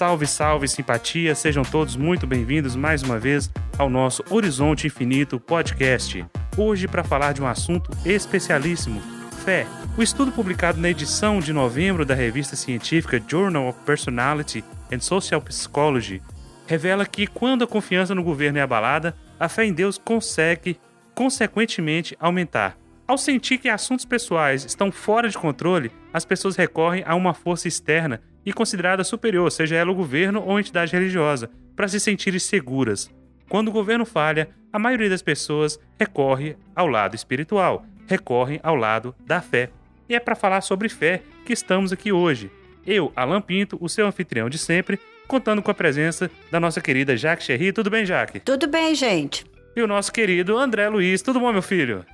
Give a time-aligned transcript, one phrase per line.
[0.00, 1.34] Salve, salve, simpatia!
[1.34, 6.24] Sejam todos muito bem-vindos mais uma vez ao nosso Horizonte Infinito podcast.
[6.56, 8.98] Hoje, para falar de um assunto especialíssimo:
[9.44, 9.66] fé.
[9.98, 15.42] O estudo publicado na edição de novembro da revista científica Journal of Personality and Social
[15.42, 16.22] Psychology
[16.66, 20.80] revela que, quando a confiança no governo é abalada, a fé em Deus consegue,
[21.14, 22.74] consequentemente, aumentar.
[23.06, 27.68] Ao sentir que assuntos pessoais estão fora de controle, as pessoas recorrem a uma força
[27.68, 33.10] externa e considerada superior, seja ela o governo ou entidade religiosa, para se sentirem seguras.
[33.48, 39.14] Quando o governo falha, a maioria das pessoas recorre ao lado espiritual, recorrem ao lado
[39.26, 39.70] da fé.
[40.08, 42.50] E é para falar sobre fé que estamos aqui hoje.
[42.86, 47.16] Eu, Alan Pinto, o seu anfitrião de sempre, contando com a presença da nossa querida
[47.16, 47.72] Jaque Cherry.
[47.72, 48.40] Tudo bem, Jaque?
[48.40, 49.44] Tudo bem, gente.
[49.76, 51.22] E o nosso querido André Luiz.
[51.22, 52.04] Tudo bom, meu filho?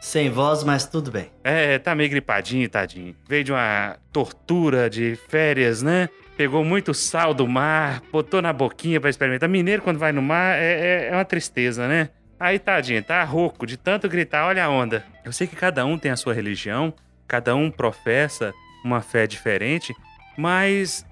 [0.00, 1.30] Sem voz, mas tudo bem.
[1.44, 3.14] É, tá meio gripadinho, tadinho.
[3.28, 6.08] Veio de uma tortura de férias, né?
[6.38, 9.46] Pegou muito sal do mar, botou na boquinha para experimentar.
[9.46, 12.08] Mineiro, quando vai no mar, é, é, é uma tristeza, né?
[12.40, 15.04] Aí, tadinho, tá rouco de tanto gritar, olha a onda.
[15.22, 16.94] Eu sei que cada um tem a sua religião,
[17.28, 19.94] cada um professa uma fé diferente,
[20.38, 21.04] mas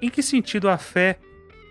[0.00, 1.18] em que sentido a fé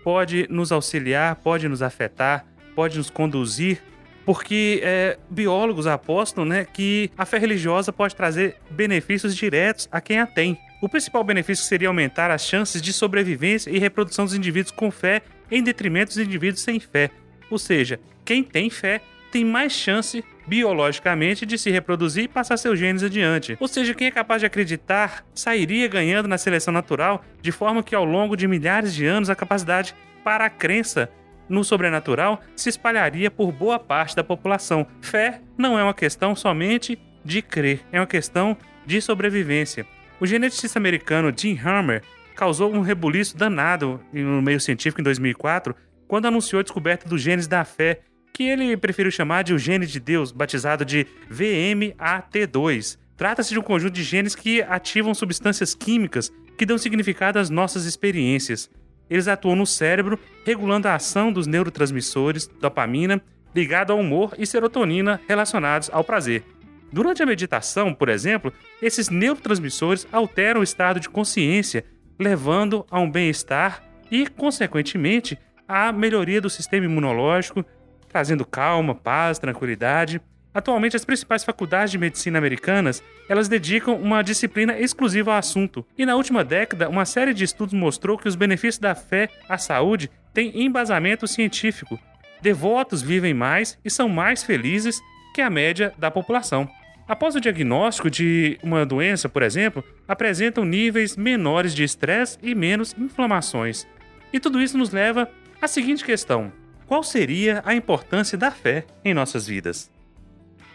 [0.04, 3.82] pode nos auxiliar, pode nos afetar, pode nos conduzir
[4.24, 10.18] porque é, biólogos apostam né, que a fé religiosa pode trazer benefícios diretos a quem
[10.18, 10.58] a tem.
[10.80, 15.22] O principal benefício seria aumentar as chances de sobrevivência e reprodução dos indivíduos com fé
[15.50, 17.10] em detrimento dos indivíduos sem fé.
[17.50, 19.00] Ou seja, quem tem fé
[19.30, 23.56] tem mais chance biologicamente de se reproduzir e passar seus genes adiante.
[23.60, 27.94] Ou seja, quem é capaz de acreditar sairia ganhando na seleção natural, de forma que
[27.94, 31.08] ao longo de milhares de anos a capacidade para a crença
[31.52, 34.86] no sobrenatural se espalharia por boa parte da população.
[35.02, 39.86] Fé não é uma questão somente de crer, é uma questão de sobrevivência.
[40.18, 42.02] O geneticista americano Jim Hammer
[42.34, 45.76] causou um rebuliço danado no meio científico em 2004
[46.08, 48.00] quando anunciou a descoberta dos genes da fé,
[48.32, 52.98] que ele preferiu chamar de o gene de Deus, batizado de VMAT2.
[53.16, 57.84] Trata-se de um conjunto de genes que ativam substâncias químicas que dão significado às nossas
[57.84, 58.70] experiências.
[59.08, 63.22] Eles atuam no cérebro, regulando a ação dos neurotransmissores dopamina,
[63.54, 66.44] ligado ao humor, e serotonina, relacionados ao prazer.
[66.92, 71.84] Durante a meditação, por exemplo, esses neurotransmissores alteram o estado de consciência,
[72.18, 77.64] levando a um bem-estar e, consequentemente, à melhoria do sistema imunológico,
[78.08, 80.20] trazendo calma, paz, tranquilidade.
[80.54, 85.86] Atualmente, as principais faculdades de medicina americanas, elas dedicam uma disciplina exclusiva ao assunto.
[85.96, 89.56] E na última década, uma série de estudos mostrou que os benefícios da fé à
[89.56, 91.98] saúde têm embasamento científico.
[92.42, 95.00] Devotos vivem mais e são mais felizes
[95.34, 96.68] que a média da população.
[97.08, 102.94] Após o diagnóstico de uma doença, por exemplo, apresentam níveis menores de estresse e menos
[102.98, 103.86] inflamações.
[104.32, 105.30] E tudo isso nos leva
[105.60, 106.52] à seguinte questão:
[106.86, 109.90] qual seria a importância da fé em nossas vidas?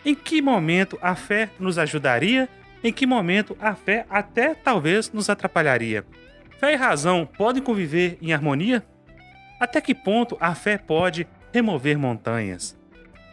[0.07, 2.47] Em que momento a fé nos ajudaria?
[2.81, 6.06] Em que momento a fé até talvez nos atrapalharia?
[6.57, 8.88] Fé e razão podem conviver em harmonia?
[9.59, 12.78] Até que ponto a fé pode remover montanhas?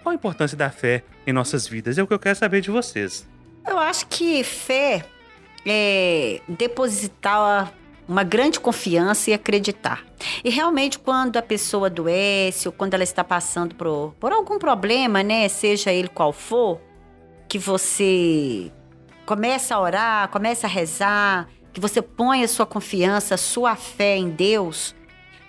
[0.02, 1.96] Qual a importância da fé em nossas vidas?
[1.96, 3.24] É o que eu quero saber de vocês.
[3.64, 5.04] Eu acho que fé
[5.64, 7.72] é depositar
[8.08, 10.04] uma grande confiança e acreditar.
[10.42, 15.22] E realmente, quando a pessoa adoece ou quando ela está passando por, por algum problema,
[15.22, 16.80] né, seja ele qual for,
[17.48, 18.70] que você
[19.24, 24.16] começa a orar, começa a rezar, que você põe a sua confiança, a sua fé
[24.16, 24.94] em Deus,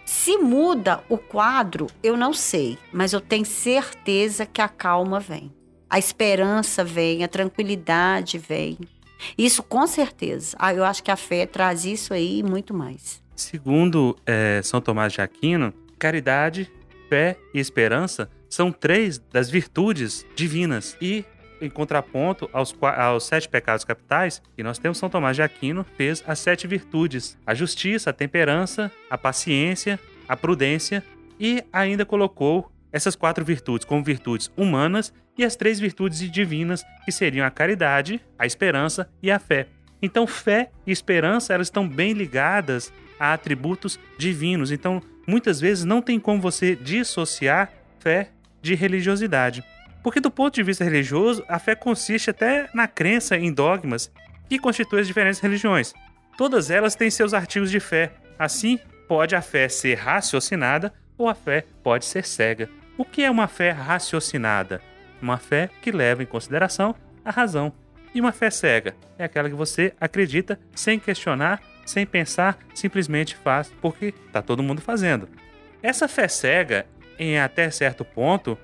[0.05, 5.51] se muda o quadro, eu não sei, mas eu tenho certeza que a calma vem.
[5.89, 8.77] A esperança vem, a tranquilidade vem.
[9.37, 10.55] Isso com certeza.
[10.59, 13.23] Ah, eu acho que a fé traz isso aí e muito mais.
[13.35, 16.71] Segundo é, São Tomás de Aquino, caridade,
[17.09, 20.95] fé e esperança são três das virtudes divinas.
[21.01, 21.25] E,
[21.61, 26.23] em contraponto aos, aos sete pecados capitais, que nós temos São Tomás de Aquino, fez
[26.25, 31.03] as sete virtudes: a justiça, a temperança, a paciência, a prudência
[31.39, 37.11] e ainda colocou essas quatro virtudes como virtudes humanas e as três virtudes divinas, que
[37.11, 39.67] seriam a caridade, a esperança e a fé.
[40.01, 44.71] Então, fé e esperança elas estão bem ligadas a atributos divinos.
[44.71, 47.69] Então, muitas vezes não tem como você dissociar
[47.99, 48.29] fé
[48.61, 49.61] de religiosidade.
[50.01, 54.09] Porque, do ponto de vista religioso, a fé consiste até na crença em dogmas
[54.47, 55.93] que constituem as diferentes religiões.
[56.37, 58.13] Todas elas têm seus artigos de fé.
[58.39, 62.69] Assim, pode a fé ser raciocinada ou a fé pode ser cega.
[62.97, 64.81] O que é uma fé raciocinada?
[65.21, 67.73] Uma fé que leva em consideração a razão.
[68.13, 73.71] E uma fé cega é aquela que você acredita sem questionar sem pensar, simplesmente faz
[73.81, 75.29] porque tá todo mundo fazendo.
[75.81, 76.85] Essa fé cega,
[77.19, 78.57] em até certo ponto,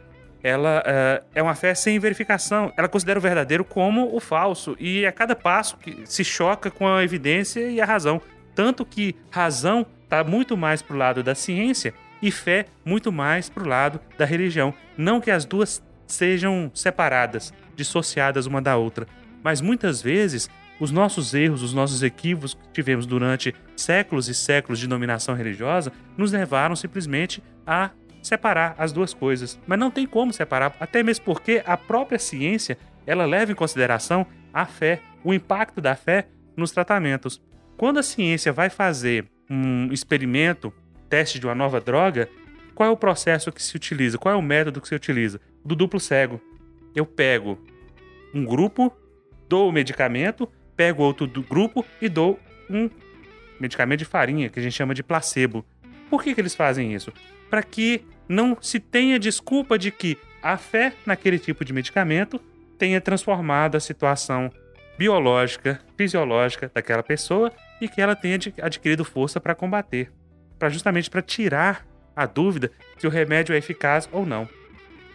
[0.43, 2.73] ela uh, é uma fé sem verificação.
[2.75, 6.87] Ela considera o verdadeiro como o falso e a cada passo que se choca com
[6.87, 8.19] a evidência e a razão.
[8.55, 13.49] Tanto que razão está muito mais para o lado da ciência e fé muito mais
[13.49, 14.73] para o lado da religião.
[14.97, 19.07] Não que as duas sejam separadas, dissociadas uma da outra,
[19.43, 24.79] mas muitas vezes os nossos erros, os nossos equívocos que tivemos durante séculos e séculos
[24.79, 27.91] de dominação religiosa nos levaram simplesmente a
[28.21, 29.59] separar as duas coisas.
[29.67, 34.25] Mas não tem como separar, até mesmo porque a própria ciência ela leva em consideração
[34.53, 37.41] a fé, o impacto da fé nos tratamentos.
[37.77, 40.73] Quando a ciência vai fazer um experimento,
[41.11, 42.29] teste de uma nova droga,
[42.73, 44.17] qual é o processo que se utiliza?
[44.17, 45.41] Qual é o método que se utiliza?
[45.63, 46.41] Do duplo cego.
[46.95, 47.59] Eu pego
[48.33, 48.95] um grupo,
[49.49, 52.89] dou o medicamento, pego outro grupo e dou um
[53.59, 55.65] medicamento de farinha, que a gente chama de placebo.
[56.09, 57.11] Por que, que eles fazem isso?
[57.49, 62.39] Para que não se tenha desculpa de que a fé naquele tipo de medicamento
[62.77, 64.49] tenha transformado a situação
[64.97, 70.11] biológica, fisiológica daquela pessoa e que ela tenha adquirido força para combater,
[70.61, 74.47] para justamente para tirar a dúvida se o remédio é eficaz ou não.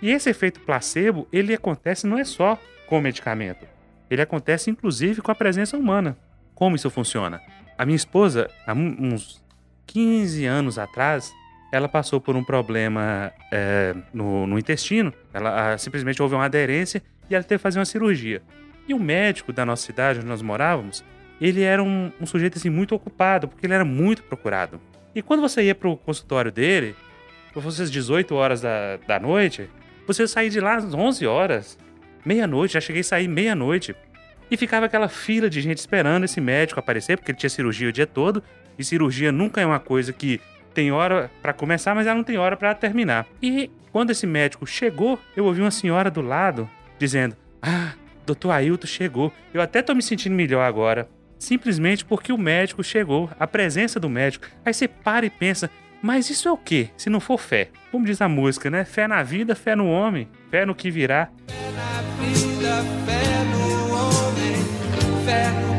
[0.03, 2.59] E esse efeito placebo, ele acontece não é só
[2.89, 3.65] com o medicamento.
[4.11, 6.19] Ele acontece inclusive com a presença humana.
[6.53, 7.41] Como isso funciona?
[7.79, 9.41] A minha esposa, há uns
[9.87, 11.33] 15 anos atrás,
[11.73, 15.15] ela passou por um problema é, no, no, intestino.
[15.33, 17.01] Ela a, simplesmente houve uma aderência
[17.31, 18.43] e ela teve que fazer uma cirurgia.
[18.89, 21.05] E o médico da nossa cidade, onde nós morávamos,
[21.41, 24.81] ele era um, um sujeito assim muito ocupado, porque ele era muito procurado.
[25.17, 26.95] E quando você ia para o consultório dele,
[27.55, 29.67] por vocês 18 horas da, da noite,
[30.07, 31.79] você saía de lá às 11 horas
[32.23, 33.97] meia-noite, já cheguei a sair meia-noite.
[34.51, 37.93] E ficava aquela fila de gente esperando esse médico aparecer, porque ele tinha cirurgia o
[37.93, 38.43] dia todo,
[38.79, 40.39] e cirurgia nunca é uma coisa que
[40.75, 43.27] tem hora para começar, mas ela não tem hora para terminar.
[43.41, 47.95] E quando esse médico chegou, eu ouvi uma senhora do lado dizendo: Ah,
[48.27, 49.33] doutor Ailton chegou.
[49.55, 51.09] Eu até tô me sentindo melhor agora.
[51.39, 54.47] Simplesmente porque o médico chegou, a presença do médico.
[54.65, 55.71] Aí você para e pensa:
[56.03, 56.91] mas isso é o que?
[56.97, 57.71] Se não for fé?
[57.91, 58.85] Como diz a música, né?
[58.85, 61.31] Fé na vida, fé no homem, fé no que virá.
[61.49, 64.55] Fé na vida, fé no homem,
[65.25, 65.76] fé no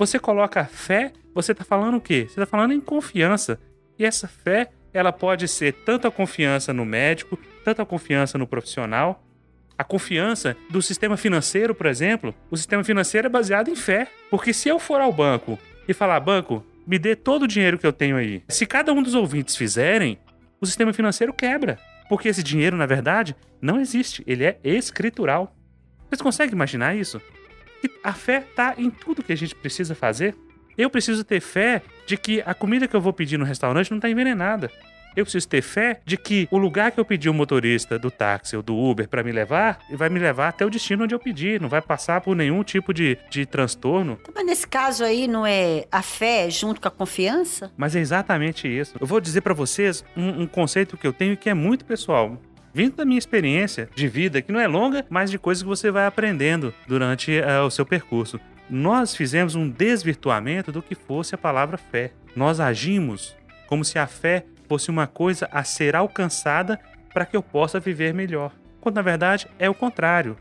[0.00, 2.22] você coloca fé, você está falando o quê?
[2.22, 3.60] Você está falando em confiança.
[3.98, 8.46] E essa fé ela pode ser tanto a confiança no médico, tanto a confiança no
[8.46, 9.22] profissional,
[9.76, 12.34] a confiança do sistema financeiro, por exemplo.
[12.50, 14.08] O sistema financeiro é baseado em fé.
[14.30, 17.86] Porque se eu for ao banco e falar, banco, me dê todo o dinheiro que
[17.86, 18.42] eu tenho aí.
[18.48, 20.18] Se cada um dos ouvintes fizerem,
[20.62, 21.78] o sistema financeiro quebra.
[22.08, 24.24] Porque esse dinheiro, na verdade, não existe.
[24.26, 25.54] Ele é escritural.
[26.08, 27.20] Vocês conseguem imaginar isso?
[27.82, 30.34] E a fé está em tudo que a gente precisa fazer.
[30.76, 33.98] Eu preciso ter fé de que a comida que eu vou pedir no restaurante não
[33.98, 34.70] está envenenada.
[35.16, 38.56] Eu preciso ter fé de que o lugar que eu pedi o motorista do táxi
[38.56, 41.58] ou do Uber para me levar, vai me levar até o destino onde eu pedi,
[41.58, 44.18] não vai passar por nenhum tipo de, de transtorno.
[44.20, 47.72] Então, mas nesse caso aí não é a fé junto com a confiança?
[47.76, 48.96] Mas é exatamente isso.
[49.00, 52.40] Eu vou dizer para vocês um, um conceito que eu tenho que é muito pessoal
[52.72, 55.90] vindo da minha experiência de vida, que não é longa, mas de coisas que você
[55.90, 61.38] vai aprendendo durante uh, o seu percurso nós fizemos um desvirtuamento do que fosse a
[61.38, 62.12] palavra fé.
[62.36, 63.36] Nós agimos
[63.66, 66.78] como se a fé fosse uma coisa a ser alcançada
[67.12, 68.52] para que eu possa viver melhor.
[68.80, 70.36] Quando na verdade é o contrário.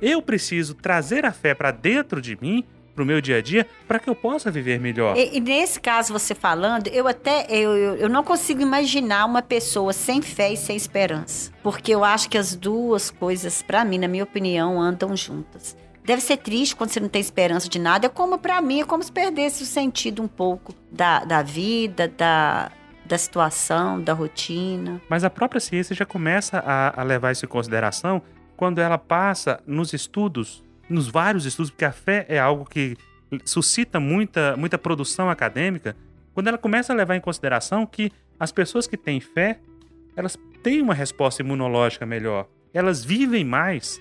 [0.00, 2.64] Eu preciso trazer a fé para dentro de mim,
[2.96, 5.16] para o meu dia a dia, para que eu possa viver melhor.
[5.16, 9.42] E, e, nesse caso, você falando, eu até eu, eu, eu não consigo imaginar uma
[9.42, 11.52] pessoa sem fé e sem esperança.
[11.62, 15.76] Porque eu acho que as duas coisas, para mim, na minha opinião, andam juntas.
[16.04, 18.06] Deve ser triste quando você não tem esperança de nada.
[18.06, 22.08] É como para mim, é como se perdesse o sentido um pouco da, da vida,
[22.08, 22.70] da,
[23.04, 25.02] da situação, da rotina.
[25.08, 28.22] Mas a própria ciência já começa a, a levar isso em consideração
[28.56, 32.96] quando ela passa nos estudos, nos vários estudos, porque a fé é algo que
[33.44, 35.96] suscita muita, muita produção acadêmica,
[36.32, 39.58] quando ela começa a levar em consideração que as pessoas que têm fé,
[40.14, 44.00] elas têm uma resposta imunológica melhor, elas vivem mais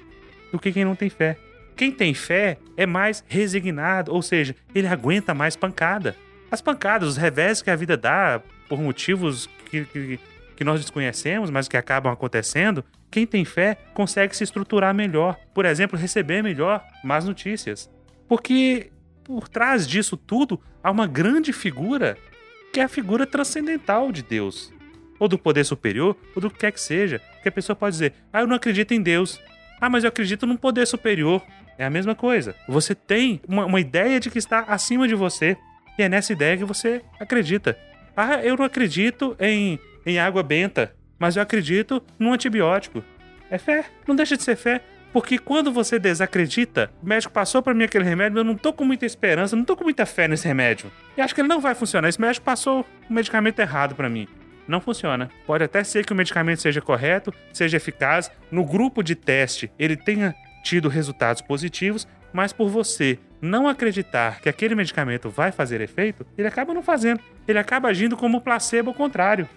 [0.51, 1.37] do que quem não tem fé.
[1.75, 6.15] Quem tem fé é mais resignado, ou seja, ele aguenta mais pancada.
[6.49, 10.19] As pancadas, os revés que a vida dá por motivos que, que,
[10.55, 15.37] que nós desconhecemos, mas que acabam acontecendo, quem tem fé consegue se estruturar melhor.
[15.53, 17.89] Por exemplo, receber melhor más notícias.
[18.27, 18.91] Porque
[19.23, 22.17] por trás disso tudo há uma grande figura
[22.71, 24.73] que é a figura transcendental de Deus.
[25.17, 27.21] Ou do poder superior, ou do que quer que seja.
[27.41, 29.39] Que a pessoa pode dizer, ah, eu não acredito em Deus.
[29.79, 31.41] Ah, mas eu acredito num poder superior.
[31.77, 32.53] É a mesma coisa.
[32.67, 35.57] Você tem uma, uma ideia de que está acima de você.
[35.97, 37.77] E é nessa ideia que você acredita.
[38.15, 43.03] Ah, eu não acredito em, em água benta, mas eu acredito num antibiótico.
[43.49, 43.85] É fé.
[44.07, 44.81] Não deixa de ser fé.
[45.13, 48.83] Porque quando você desacredita, o médico passou para mim aquele remédio, eu não tô com
[48.83, 50.91] muita esperança, não tô com muita fé nesse remédio.
[51.15, 52.09] E acho que ele não vai funcionar.
[52.09, 54.27] Esse médico passou o medicamento errado para mim.
[54.67, 55.29] Não funciona.
[55.45, 59.95] Pode até ser que o medicamento seja correto, seja eficaz, no grupo de teste ele
[59.95, 66.25] tenha tido resultados positivos, mas por você não acreditar que aquele medicamento vai fazer efeito,
[66.37, 67.21] ele acaba não fazendo.
[67.47, 69.47] Ele acaba agindo como placebo ao contrário.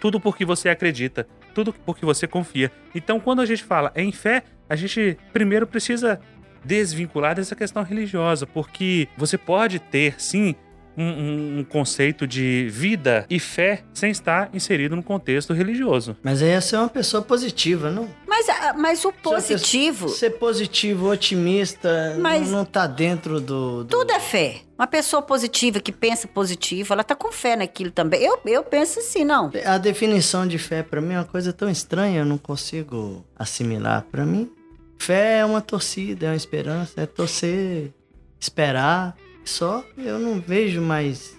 [0.00, 2.70] Tudo porque você acredita, tudo porque você confia.
[2.94, 6.20] Então, quando a gente fala em fé, a gente primeiro precisa
[6.64, 10.54] desvincular dessa questão religiosa, porque você pode ter, sim,
[10.98, 16.16] um, um, conceito de vida e fé sem estar inserido no contexto religioso.
[16.22, 18.08] Mas aí é ser uma pessoa positiva, não?
[18.26, 20.08] Mas, ah, mas o positivo.
[20.08, 24.62] Ser positivo, otimista, mas não tá dentro do, do, Tudo é fé.
[24.76, 28.22] Uma pessoa positiva que pensa positivo, ela tá com fé naquilo também.
[28.22, 29.50] Eu, eu penso assim, não.
[29.64, 34.04] A definição de fé para mim é uma coisa tão estranha, eu não consigo assimilar.
[34.10, 34.50] para mim,
[34.98, 37.92] fé é uma torcida, é uma esperança, é torcer,
[38.40, 39.16] esperar
[39.48, 41.36] só, eu não vejo mais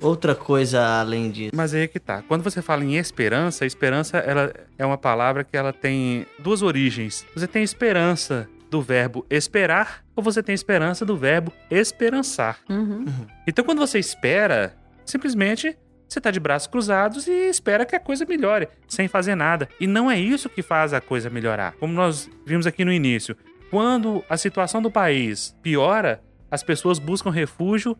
[0.00, 1.52] outra coisa além disso.
[1.54, 2.22] Mas aí é que tá.
[2.22, 7.24] Quando você fala em esperança, esperança ela é uma palavra que ela tem duas origens.
[7.34, 12.58] Você tem esperança do verbo esperar ou você tem esperança do verbo esperançar.
[12.68, 13.04] Uhum.
[13.06, 13.26] Uhum.
[13.46, 15.76] Então quando você espera, simplesmente
[16.08, 19.68] você está de braços cruzados e espera que a coisa melhore, sem fazer nada.
[19.80, 21.72] E não é isso que faz a coisa melhorar.
[21.78, 23.36] Como nós vimos aqui no início,
[23.70, 27.96] quando a situação do país piora, as pessoas buscam refúgio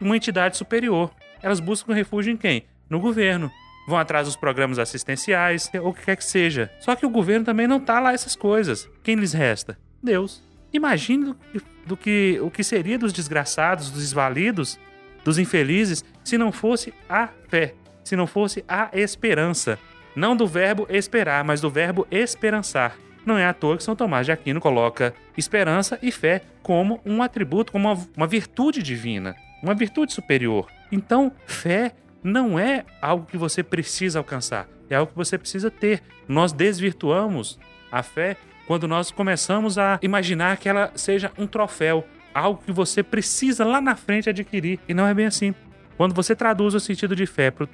[0.00, 1.10] em uma entidade superior.
[1.42, 2.64] Elas buscam refúgio em quem?
[2.88, 3.50] No governo.
[3.88, 6.70] Vão atrás dos programas assistenciais, ou o que quer que seja.
[6.78, 8.88] Só que o governo também não tá lá essas coisas.
[9.02, 9.76] Quem lhes resta?
[10.00, 10.40] Deus.
[10.72, 11.36] Imagine do,
[11.84, 14.78] do que o que seria dos desgraçados, dos desvalidos,
[15.24, 19.80] dos infelizes, se não fosse a fé, se não fosse a esperança.
[20.14, 22.96] Não do verbo esperar, mas do verbo esperançar.
[23.26, 27.20] Não é à toa que São Tomás de Aquino coloca esperança e fé como um
[27.20, 30.68] atributo, como uma, uma virtude divina, uma virtude superior.
[30.92, 31.92] Então, fé
[32.22, 36.02] não é algo que você precisa alcançar, é algo que você precisa ter.
[36.28, 37.58] Nós desvirtuamos
[37.90, 43.02] a fé quando nós começamos a imaginar que ela seja um troféu, algo que você
[43.02, 44.78] precisa lá na frente adquirir.
[44.88, 45.52] E não é bem assim.
[45.96, 47.66] Quando você traduz o sentido de fé para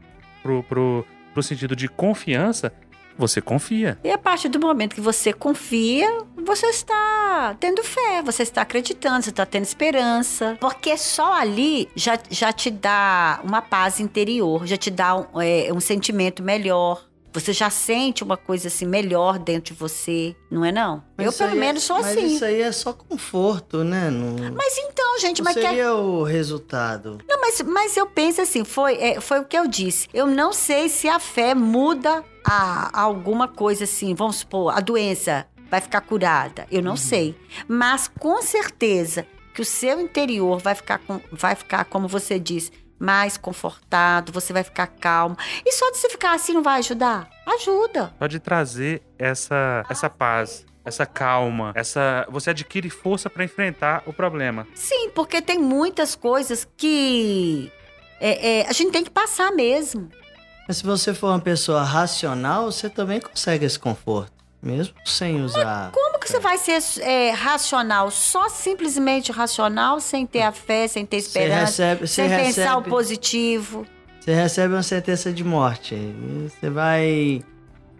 [0.42, 2.73] pro, pro sentido de confiança,
[3.16, 3.99] você confia.
[4.02, 9.23] E a partir do momento que você confia, você está tendo fé, você está acreditando,
[9.23, 10.57] você está tendo esperança.
[10.61, 15.73] Porque só ali já, já te dá uma paz interior, já te dá um, é,
[15.73, 17.12] um sentimento melhor.
[17.32, 21.02] Você já sente uma coisa assim melhor dentro de você, não é não?
[21.16, 22.22] Mas eu pelo é- menos sou mas assim.
[22.22, 24.10] Mas isso aí é só conforto, né?
[24.10, 24.52] Não...
[24.54, 25.90] Mas então, gente, não mas seria quer...
[25.90, 27.18] o resultado?
[27.26, 30.08] Não, mas, mas eu penso assim, foi, é, foi o que eu disse.
[30.12, 34.80] Eu não sei se a fé muda a, a alguma coisa assim, vamos supor, a
[34.80, 36.66] doença vai ficar curada.
[36.70, 36.96] Eu não uhum.
[36.98, 37.34] sei,
[37.66, 42.70] mas com certeza que o seu interior vai ficar, com, vai ficar, como você disse,
[43.02, 45.37] mais confortado, você vai ficar calmo.
[45.66, 47.28] E só de você ficar assim não vai ajudar?
[47.44, 48.14] Ajuda.
[48.16, 54.68] Pode trazer essa, essa paz, essa calma, essa você adquire força para enfrentar o problema.
[54.75, 57.73] Sim, porque tem muitas coisas que
[58.21, 60.09] é, é, a gente tem que passar mesmo.
[60.68, 64.31] Mas se você for uma pessoa racional, você também consegue esse conforto.
[64.62, 65.87] Mesmo sem usar.
[65.87, 68.12] Mas como que você vai ser é, racional?
[68.12, 72.83] Só simplesmente racional, sem ter a fé, sem ter esperança, recebe, sem recebe, pensar o
[72.83, 73.85] positivo.
[74.21, 75.97] Você recebe uma sentença de morte.
[76.49, 77.42] Você vai.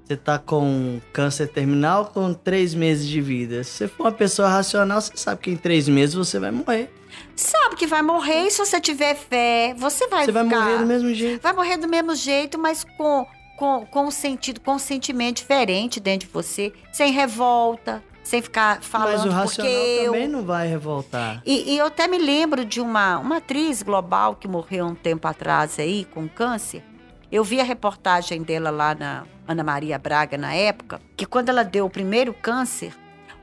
[0.05, 3.65] Você tá com câncer terminal com três meses de vida.
[3.65, 6.93] Se você for uma pessoa racional, você sabe que em três meses você vai morrer.
[7.35, 10.45] Sabe que vai morrer e se você tiver fé, você vai Você ficar...
[10.45, 11.43] vai morrer do mesmo jeito.
[11.43, 16.01] Vai morrer do mesmo jeito, mas com com, com um sentido, com um sentimento diferente
[16.01, 21.43] dentro de você, sem revolta, sem ficar falando Mas o racional também não vai revoltar.
[21.45, 25.27] E, e, eu até me lembro de uma, uma atriz global que morreu um tempo
[25.27, 26.83] atrás aí com câncer.
[27.31, 31.65] Eu vi a reportagem dela lá na Ana Maria Braga na época, que quando ela
[31.65, 32.95] deu o primeiro câncer,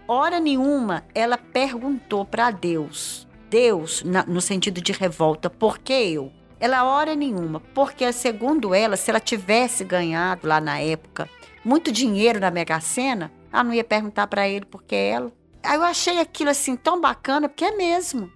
[0.08, 6.32] hora nenhuma ela perguntou para Deus, Deus, na, no sentido de revolta, por que eu?
[6.60, 11.30] Ela hora nenhuma, porque segundo ela, se ela tivesse ganhado lá na época
[11.64, 15.32] muito dinheiro na Mega Sena, ela não ia perguntar para ele por que ela.
[15.64, 18.32] Aí eu achei aquilo assim tão bacana, porque é mesmo.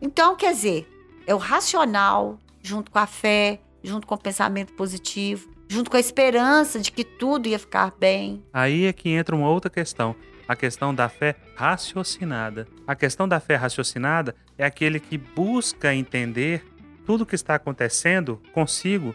[0.00, 0.88] Então, quer dizer,
[1.26, 6.00] é o racional junto com a fé, junto com o pensamento positivo, junto com a
[6.00, 8.42] esperança de que tudo ia ficar bem.
[8.52, 10.14] Aí é que entra uma outra questão.
[10.46, 12.68] A questão da fé raciocinada.
[12.86, 16.62] A questão da fé raciocinada é aquele que busca entender
[17.06, 19.14] tudo o que está acontecendo consigo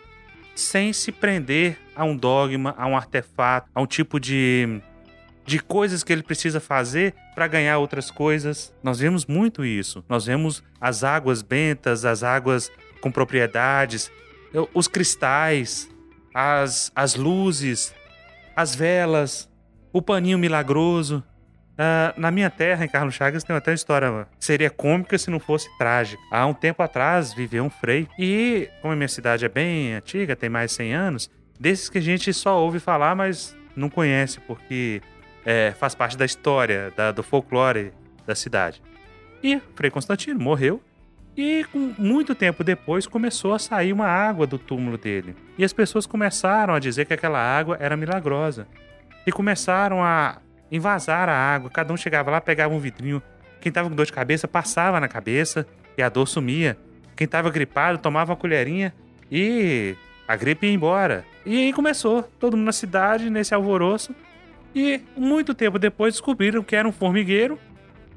[0.55, 4.81] sem se prender a um dogma, a um artefato, a um tipo de,
[5.45, 8.73] de coisas que ele precisa fazer para ganhar outras coisas.
[8.83, 10.03] Nós vemos muito isso.
[10.09, 14.11] Nós vemos as águas bentas, as águas com propriedades,
[14.73, 15.89] os cristais,
[16.33, 17.93] as, as luzes,
[18.55, 19.49] as velas,
[19.93, 21.23] o paninho milagroso.
[21.79, 24.27] Uh, na minha terra, em Carlos Chagas, tem até uma história.
[24.37, 26.21] Seria cômica se não fosse trágica.
[26.29, 28.05] Há um tempo atrás viveu um frei.
[28.19, 31.99] E, como a minha cidade é bem antiga, tem mais de 100 anos, desses que
[31.99, 35.01] a gente só ouve falar, mas não conhece, porque
[35.45, 37.93] é, faz parte da história, da, do folclore
[38.27, 38.81] da cidade.
[39.41, 40.83] E Frei Constantino morreu.
[41.37, 41.65] E
[41.97, 45.33] muito tempo depois começou a sair uma água do túmulo dele.
[45.57, 48.67] E as pessoas começaram a dizer que aquela água era milagrosa.
[49.25, 51.69] E começaram a invasar a água.
[51.69, 53.21] Cada um chegava lá, pegava um vidrinho.
[53.61, 55.65] Quem tava com dor de cabeça passava na cabeça
[55.97, 56.77] e a dor sumia.
[57.15, 58.93] Quem tava gripado tomava uma colherinha
[59.31, 59.95] e
[60.27, 61.25] a gripe ia embora.
[61.45, 64.15] E aí começou, todo mundo na cidade, nesse alvoroço.
[64.73, 67.59] E muito tempo depois descobriram que era um formigueiro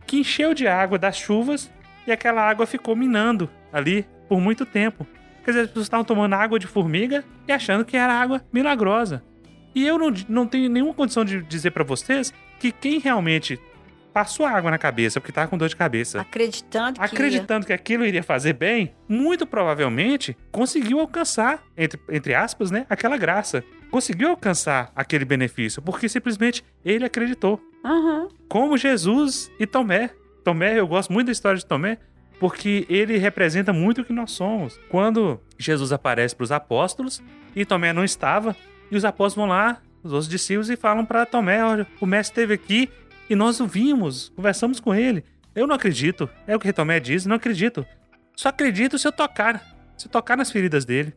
[0.07, 1.71] que encheu de água das chuvas
[2.07, 5.07] e aquela água ficou minando ali por muito tempo.
[5.45, 9.25] Quer dizer, as pessoas estavam tomando água de formiga e achando que era água milagrosa.
[9.75, 13.59] E eu não, não tenho nenhuma condição de dizer para vocês que quem realmente
[14.13, 18.05] passou água na cabeça porque estava com dor de cabeça, acreditando que acreditando que aquilo
[18.05, 23.65] iria fazer bem, muito provavelmente conseguiu alcançar, entre, entre aspas, né, aquela graça.
[23.91, 27.61] Conseguiu alcançar aquele benefício, porque simplesmente ele acreditou.
[27.85, 28.29] Uhum.
[28.49, 30.11] Como Jesus e Tomé.
[30.45, 31.99] Tomé, eu gosto muito da história de Tomé,
[32.41, 34.81] porque ele representa muito o que nós somos.
[34.89, 37.23] Quando Jesus aparece para os apóstolos
[37.55, 38.57] e Tomé não estava,
[38.93, 42.33] e os apóstolos vão lá, os outros discípulos, e falam para Tomé: olha, o mestre
[42.43, 42.91] esteve aqui
[43.29, 45.25] e nós o vimos, conversamos com ele.
[45.55, 46.29] Eu não acredito.
[46.47, 47.87] É o que Tomé diz, não acredito.
[48.37, 49.63] Só acredito se eu tocar,
[49.97, 51.15] se eu tocar nas feridas dele.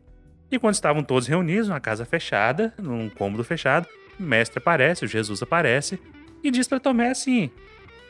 [0.50, 3.86] E quando estavam todos reunidos, numa casa fechada, num cômodo fechado,
[4.18, 6.00] o mestre aparece, o Jesus aparece
[6.42, 7.50] e diz para Tomé assim: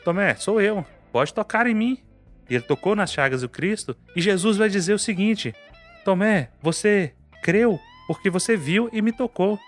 [0.05, 1.99] Tomé, sou eu, pode tocar em mim.
[2.49, 5.53] E ele tocou nas chagas do Cristo, e Jesus vai dizer o seguinte:
[6.05, 7.77] Tomé, você creu
[8.07, 9.59] porque você viu e me tocou.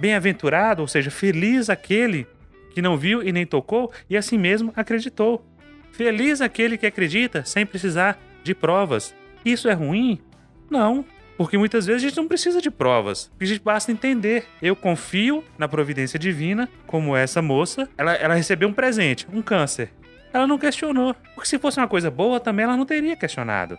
[0.00, 2.26] Bem-aventurado, ou seja, feliz aquele
[2.74, 5.46] que não viu e nem tocou e assim mesmo acreditou.
[5.92, 9.14] Feliz aquele que acredita sem precisar de provas.
[9.44, 10.20] Isso é ruim?
[10.70, 11.04] Não,
[11.36, 13.30] porque muitas vezes a gente não precisa de provas.
[13.40, 14.46] A gente basta entender.
[14.60, 17.88] Eu confio na providência divina, como essa moça.
[17.96, 19.92] Ela, ela recebeu um presente, um câncer.
[20.32, 21.14] Ela não questionou.
[21.34, 23.78] Porque se fosse uma coisa boa, também ela não teria questionado.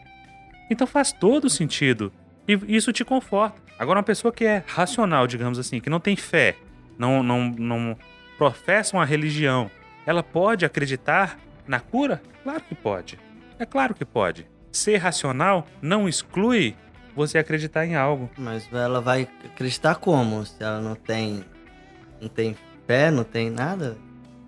[0.69, 2.11] Então faz todo sentido.
[2.47, 3.61] E isso te conforta.
[3.77, 6.55] Agora, uma pessoa que é racional, digamos assim, que não tem fé,
[6.97, 7.97] não, não, não
[8.37, 9.69] professa uma religião,
[10.05, 12.21] ela pode acreditar na cura?
[12.43, 13.19] Claro que pode.
[13.57, 14.47] É claro que pode.
[14.71, 16.75] Ser racional não exclui
[17.15, 18.29] você acreditar em algo.
[18.37, 20.45] Mas ela vai acreditar como?
[20.45, 21.43] Se ela não tem,
[22.19, 23.97] não tem fé, não tem nada?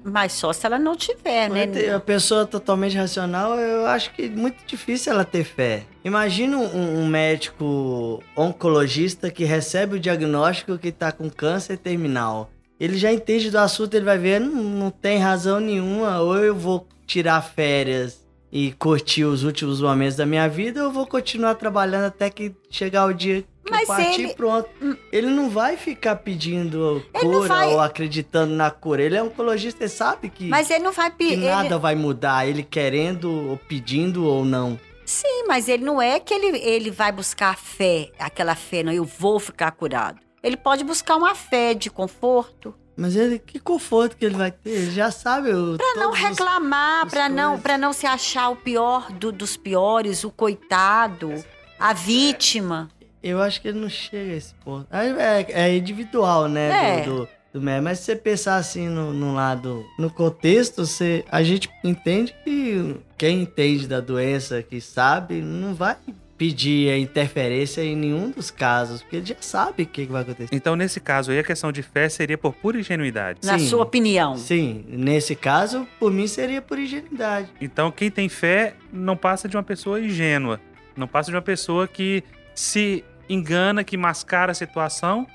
[0.08, 1.68] Mas só se ela não tiver, né?
[1.96, 5.84] A pessoa totalmente racional, eu acho que é muito difícil ela ter fé.
[6.04, 12.52] Imagina um, um médico oncologista que recebe o diagnóstico que está com câncer terminal.
[12.80, 16.54] Ele já entende do assunto, ele vai ver, não, não tem razão nenhuma, ou eu
[16.54, 21.56] vou tirar férias e curtir os últimos momentos da minha vida, ou eu vou continuar
[21.56, 24.34] trabalhando até que chegar o dia Mas partir ele...
[24.34, 24.70] pronto.
[24.82, 24.96] Hum.
[25.12, 27.74] Ele não vai ficar pedindo cura vai...
[27.74, 29.02] ou acreditando na cura.
[29.02, 31.38] Ele é oncologista, ele sabe que, Mas ele não vai pedir.
[31.38, 31.78] nada ele...
[31.78, 34.80] vai mudar, ele querendo ou pedindo ou não.
[35.06, 39.06] Sim, mas ele não é que ele, ele vai buscar fé, aquela fé, não, eu
[39.06, 40.20] vou ficar curado.
[40.42, 42.74] Ele pode buscar uma fé de conforto.
[42.98, 44.70] Mas ele, que conforto que ele vai ter?
[44.70, 45.76] Ele já sabe o.
[45.78, 50.32] Pra não reclamar, para não, pra não se achar o pior do, dos piores, o
[50.32, 51.34] coitado,
[51.78, 52.90] a vítima.
[53.26, 54.88] Eu acho que ele não chega a esse ponto.
[54.92, 57.00] É, é individual, né?
[57.00, 57.02] É.
[57.02, 61.42] Do, do, do Mas se você pensar assim no, no, lado, no contexto, você, a
[61.42, 65.98] gente entende que quem entende da doença, que sabe, não vai
[66.38, 70.54] pedir a interferência em nenhum dos casos, porque ele já sabe o que vai acontecer.
[70.54, 73.40] Então, nesse caso aí, a questão de fé seria por pura ingenuidade.
[73.44, 74.38] Na sim, sua opinião.
[74.38, 77.50] Sim, nesse caso, por mim seria por ingenuidade.
[77.60, 80.62] Então, quem tem fé não passa de uma pessoa ingênua.
[80.96, 85.28] Não passa de uma pessoa que se engana, que mascara a situação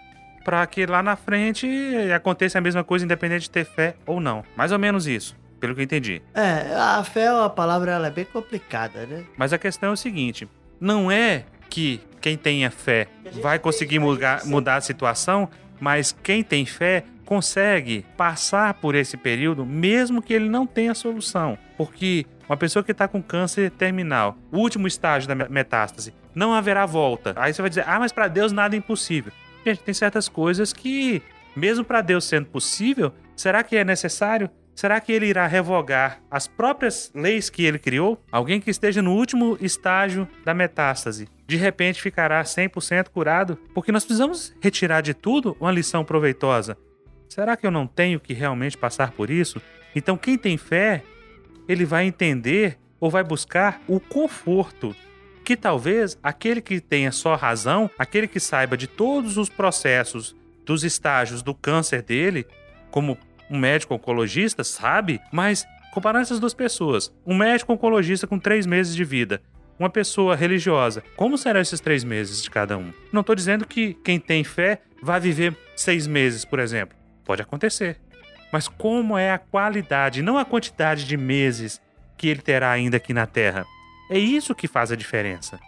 [0.44, 1.68] para que lá na frente
[2.14, 4.42] aconteça a mesma coisa, independente de ter fé ou não.
[4.56, 6.22] Mais ou menos isso, pelo que eu entendi.
[6.34, 9.24] É, a fé, a palavra, ela é bem complicada, né?
[9.36, 10.48] Mas a questão é o seguinte:
[10.80, 13.06] não é que quem tenha fé
[13.40, 15.48] vai conseguir mudar, mudar a situação,
[15.78, 21.56] mas quem tem fé consegue passar por esse período mesmo que ele não tenha solução.
[21.76, 26.86] Porque uma pessoa que está com câncer terminal, o último estágio da metástase, não haverá
[26.86, 27.34] volta.
[27.36, 29.32] Aí você vai dizer, ah, mas para Deus nada é impossível.
[29.64, 31.22] Gente, tem certas coisas que,
[31.54, 34.50] mesmo para Deus sendo possível, será que é necessário?
[34.74, 38.22] Será que ele irá revogar as próprias leis que ele criou?
[38.32, 43.58] Alguém que esteja no último estágio da metástase, de repente ficará 100% curado?
[43.74, 46.78] Porque nós precisamos retirar de tudo uma lição proveitosa.
[47.28, 49.60] Será que eu não tenho que realmente passar por isso?
[49.94, 51.02] Então, quem tem fé,
[51.68, 54.96] ele vai entender ou vai buscar o conforto
[55.50, 60.84] que talvez aquele que tenha só razão, aquele que saiba de todos os processos, dos
[60.84, 62.46] estágios do câncer dele,
[62.88, 63.18] como
[63.50, 68.94] um médico oncologista sabe, mas comparando essas duas pessoas, um médico oncologista com três meses
[68.94, 69.42] de vida,
[69.76, 72.92] uma pessoa religiosa, como serão esses três meses de cada um?
[73.12, 76.96] Não estou dizendo que quem tem fé vai viver seis meses, por exemplo.
[77.24, 77.98] Pode acontecer.
[78.52, 81.80] Mas como é a qualidade, não a quantidade de meses
[82.16, 83.66] que ele terá ainda aqui na Terra?
[84.10, 85.60] É isso que faz a diferença.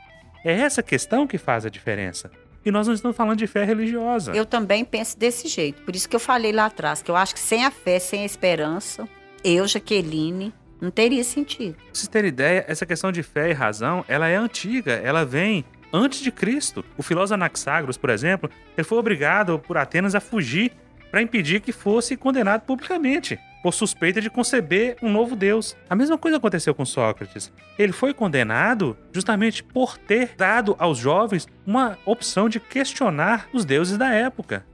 [0.44, 2.28] É essa questão que faz a diferença.
[2.64, 4.33] E nós não estamos falando de fé religiosa.
[4.33, 5.83] Eu também penso desse jeito.
[5.83, 8.22] Por isso que eu falei lá atrás, que eu acho que sem a fé, sem
[8.22, 9.09] a esperança,
[9.44, 11.76] eu, Jaqueline, não teria sentido.
[11.76, 15.64] Pra vocês terem ideia, essa questão de fé e razão, ela é antiga, ela vem
[15.92, 16.85] antes de Cristo.
[16.98, 20.72] O filósofo Anaxágoras, por exemplo, ele foi obrigado por Atenas a fugir
[21.12, 25.77] para impedir que fosse condenado publicamente por suspeita de conceber um novo Deus.
[25.88, 27.53] A mesma coisa aconteceu com Sócrates.
[27.79, 33.96] Ele foi condenado justamente por ter dado aos jovens uma opção de questionar os deuses
[33.96, 34.66] da época.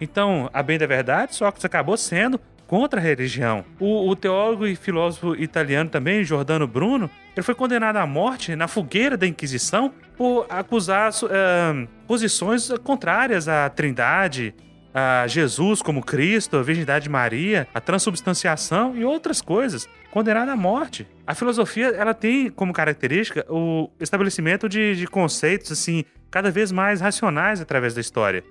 [0.00, 3.64] Então, a bem da verdade, Sócrates acabou sendo contra a religião.
[3.78, 8.66] O, o, teólogo e filósofo italiano também, Giordano Bruno, ele foi condenado à morte na
[8.66, 14.54] fogueira da Inquisição por acusar uh, posições contrárias à Trindade,
[14.94, 20.56] a Jesus como Cristo, a Virgindade de Maria, a transubstanciação e outras coisas, condenada à
[20.56, 21.04] morte.
[21.26, 27.00] A filosofia ela tem como característica o estabelecimento de, de conceitos assim cada vez mais
[27.00, 28.44] racionais através da história.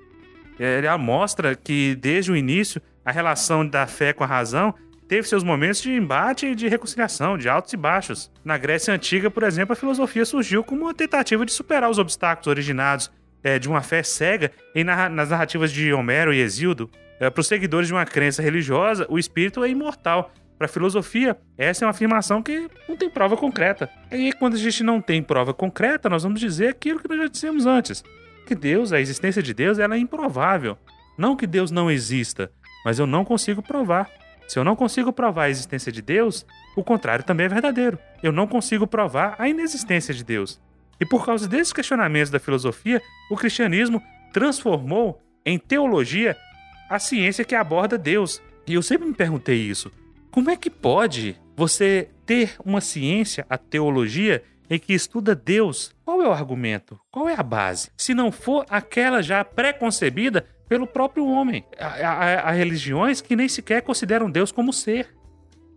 [0.60, 4.74] Ela mostra que desde o início a relação da fé com a razão
[5.08, 8.32] teve seus momentos de embate e de reconciliação, de altos e baixos.
[8.44, 12.48] Na Grécia Antiga, por exemplo, a filosofia surgiu como uma tentativa de superar os obstáculos
[12.48, 13.12] originados
[13.44, 16.90] é, de uma fé cega em narra nas narrativas de Homero e Exildo.
[17.20, 20.32] É, Para os seguidores de uma crença religiosa, o espírito é imortal.
[20.58, 23.90] Para a filosofia, essa é uma afirmação que não tem prova concreta.
[24.12, 27.28] E quando a gente não tem prova concreta, nós vamos dizer aquilo que nós já
[27.28, 28.04] dissemos antes:
[28.46, 30.78] que Deus, a existência de Deus, ela é improvável.
[31.18, 32.52] Não que Deus não exista,
[32.86, 34.10] mas eu não consigo provar.
[34.48, 37.98] Se eu não consigo provar a existência de Deus, o contrário também é verdadeiro.
[38.22, 40.62] Eu não consigo provar a inexistência de Deus.
[41.04, 46.34] E por causa desses questionamentos da filosofia, o cristianismo transformou em teologia
[46.90, 48.42] a ciência que aborda Deus.
[48.66, 49.92] E eu sempre me perguntei isso.
[50.32, 55.94] Como é que pode você ter uma ciência, a teologia, em que estuda Deus?
[56.06, 56.98] Qual é o argumento?
[57.12, 57.92] Qual é a base?
[57.98, 61.66] Se não for aquela já pré-concebida pelo próprio homem.
[61.78, 65.14] Há, religiões que nem sequer consideram Deus como ser.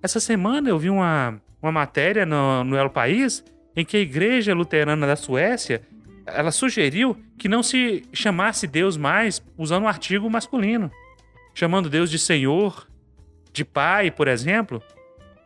[0.00, 3.42] Essa semana eu vi uma, uma matéria no, no El País
[3.76, 5.82] em que a igreja luterana da Suécia
[6.26, 10.90] ela sugeriu que não se chamasse Deus mais usando um artigo masculino,
[11.54, 12.88] chamando Deus de Senhor,
[13.52, 14.82] de Pai, por exemplo,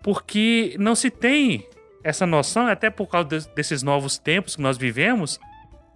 [0.03, 1.69] porque não se tem
[2.03, 5.38] essa noção, até por causa desses novos tempos que nós vivemos,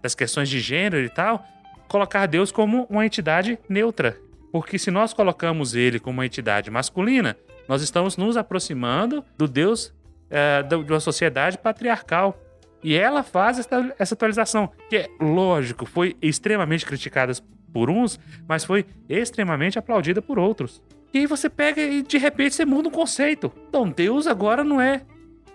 [0.03, 1.43] das questões de gênero e tal,
[1.89, 4.19] colocar Deus como uma entidade neutra.
[4.53, 9.94] Porque se nós colocamos ele como uma entidade masculina, nós estamos nos aproximando do Deus
[10.31, 12.39] é, de uma sociedade patriarcal.
[12.83, 17.33] E ela faz essa, essa atualização, que é lógico, foi extremamente criticada
[17.73, 20.83] por uns, mas foi extremamente aplaudida por outros.
[21.13, 23.51] E aí você pega e de repente você muda um conceito.
[23.69, 25.03] Então, Deus agora não é,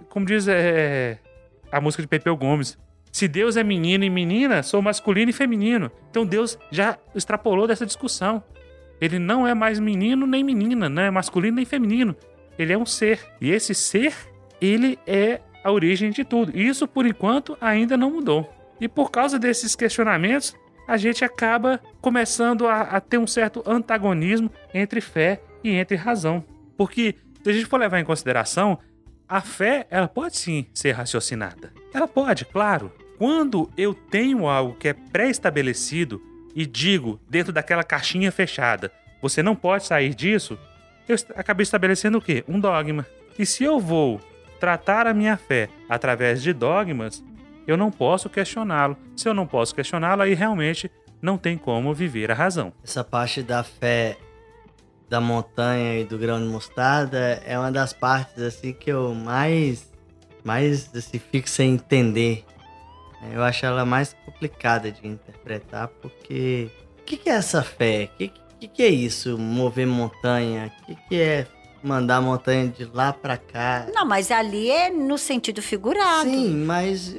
[0.10, 1.19] como diz é,
[1.71, 2.77] a música de Pepeu Gomes.
[3.12, 5.91] Se Deus é menino e menina, sou masculino e feminino.
[6.10, 8.43] Então Deus já extrapolou dessa discussão.
[9.01, 12.15] Ele não é mais menino nem menina, não é masculino nem feminino.
[12.58, 13.25] Ele é um ser.
[13.41, 14.13] E esse ser
[14.62, 16.58] ele é a origem de tudo.
[16.58, 18.52] Isso, por enquanto, ainda não mudou.
[18.80, 20.56] E por causa desses questionamentos,
[20.88, 26.43] a gente acaba começando a, a, ter um certo antagonismo entre fé e entre razão.
[26.78, 28.80] Porque, se a gente for levar em consideração,
[29.28, 31.72] a fé, ela pode sim ser raciocinada.
[31.93, 32.91] Ela pode, claro.
[33.17, 36.22] Quando eu tenho algo que é pré-estabelecido
[36.56, 38.91] e digo dentro daquela caixinha fechada,
[39.22, 40.58] você não pode sair disso,
[41.08, 42.43] eu acabei estabelecendo o quê?
[42.48, 43.06] Um dogma.
[43.38, 44.19] E se eu vou
[44.60, 47.24] tratar a minha fé através de dogmas,
[47.65, 48.98] eu não posso questioná-lo.
[49.15, 50.91] Se eu não posso questioná-lo, aí realmente
[51.22, 52.74] não tem como viver a razão.
[52.84, 54.17] Essa parte da fé
[55.10, 59.89] da montanha e do grão de mostarda é uma das partes assim que eu mais
[60.43, 62.45] mais assim, fico sem entender.
[63.34, 66.69] Eu acho ela mais complicada de interpretar porque
[67.00, 68.10] o que, que é essa fé?
[68.13, 69.38] O que, que, que, é isso?
[69.38, 70.72] Mover montanha?
[70.82, 71.48] O que, que é
[71.84, 73.88] mandar a montanha de lá para cá?
[73.94, 76.30] Não, mas ali é no sentido figurado.
[76.30, 77.15] Sim, mas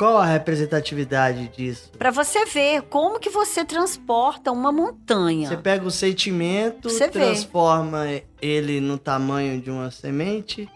[0.00, 1.90] qual a representatividade disso?
[1.98, 5.46] Para você ver como que você transporta uma montanha.
[5.48, 8.24] Você pega o sentimento, você transforma vê.
[8.40, 10.66] ele no tamanho de uma semente,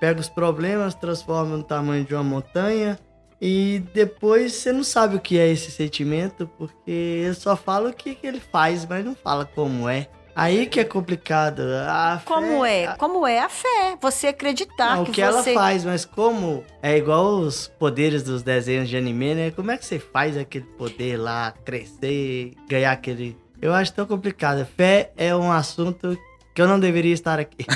[0.00, 2.98] pega os problemas, transforma no tamanho de uma montanha
[3.40, 7.92] e depois você não sabe o que é esse sentimento porque ele só fala o
[7.92, 10.08] que, que ele faz, mas não fala como é.
[10.34, 11.62] Aí que é complicado.
[11.86, 12.94] A como fé, é?
[12.96, 13.96] Como é a fé?
[14.00, 15.50] Você acreditar não, que, o que você...
[15.52, 19.50] ela faz, mas como é igual os poderes dos desenhos de anime, né?
[19.52, 23.36] Como é que você faz aquele poder lá crescer, ganhar aquele?
[23.62, 24.66] Eu acho tão complicado.
[24.76, 26.18] Fé é um assunto
[26.54, 27.66] que eu não deveria estar aqui.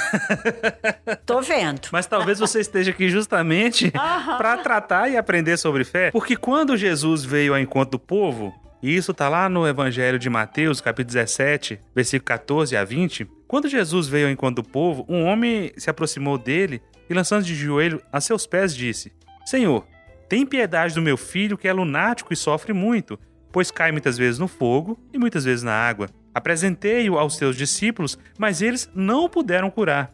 [1.26, 1.88] Tô vendo.
[1.90, 7.24] Mas talvez você esteja aqui justamente para tratar e aprender sobre fé, porque quando Jesus
[7.24, 11.80] veio ao encontro do povo, e isso está lá no Evangelho de Mateus, capítulo 17,
[11.94, 13.28] versículo 14 a 20.
[13.48, 17.54] Quando Jesus veio ao encontro do povo, um homem se aproximou dele e, lançando de
[17.54, 19.12] joelho a seus pés, disse:
[19.44, 19.84] Senhor,
[20.28, 23.18] tem piedade do meu filho que é lunático e sofre muito,
[23.50, 26.08] pois cai muitas vezes no fogo e muitas vezes na água.
[26.32, 30.12] Apresentei-o aos teus discípulos, mas eles não o puderam curar.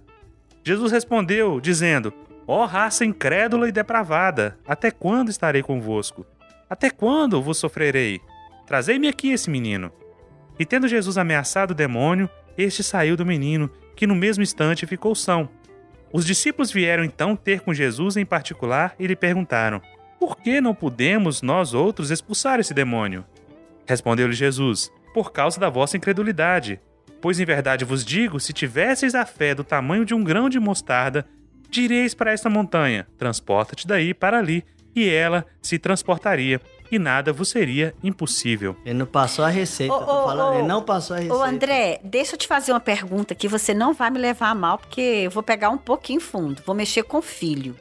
[0.64, 2.14] Jesus respondeu, dizendo:
[2.46, 6.24] Ó oh, raça incrédula e depravada, até quando estarei convosco?
[6.70, 8.22] Até quando vos sofrerei?
[8.66, 9.92] Trazei-me aqui esse menino.
[10.58, 15.14] E tendo Jesus ameaçado o demônio, este saiu do menino, que no mesmo instante ficou
[15.14, 15.48] são.
[16.12, 19.82] Os discípulos vieram então ter com Jesus em particular e lhe perguntaram:
[20.18, 23.24] Por que não podemos nós outros expulsar esse demônio?
[23.86, 26.80] Respondeu-lhe Jesus: Por causa da vossa incredulidade.
[27.20, 30.60] Pois em verdade vos digo: se tivesseis a fé do tamanho de um grão de
[30.60, 31.26] mostarda,
[31.68, 37.48] direis para esta montanha: Transporta-te daí para ali, e ela se transportaria e nada vos
[37.48, 38.76] seria impossível.
[38.84, 41.36] Ele não passou a receita, tô falando, ele não passou a receita.
[41.36, 44.54] Ô André, deixa eu te fazer uma pergunta que você não vai me levar a
[44.54, 47.76] mal, porque eu vou pegar um pouquinho fundo, vou mexer com o filho.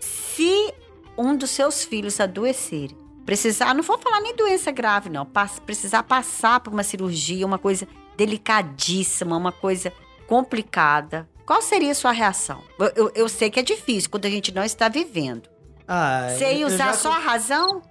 [0.00, 0.72] Se
[1.16, 2.90] um dos seus filhos adoecer,
[3.24, 5.26] precisar, não vou falar nem doença grave não,
[5.64, 7.86] precisar passar por uma cirurgia, uma coisa
[8.16, 9.92] delicadíssima, uma coisa
[10.26, 12.62] complicada, qual seria a sua reação?
[12.78, 15.48] Eu, eu, eu sei que é difícil quando a gente não está vivendo.
[15.86, 17.82] Ah, Você ia usar só a razão?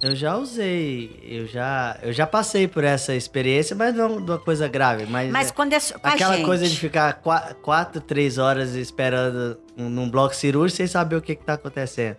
[0.00, 4.38] Eu já usei, eu já, eu já passei por essa experiência, mas não de uma
[4.38, 5.06] coisa grave.
[5.06, 6.44] Mas, mas quando é com aquela gente.
[6.44, 11.34] coisa de ficar quatro, quatro, três horas esperando num bloco cirúrgico sem saber o que,
[11.34, 12.16] que tá acontecendo.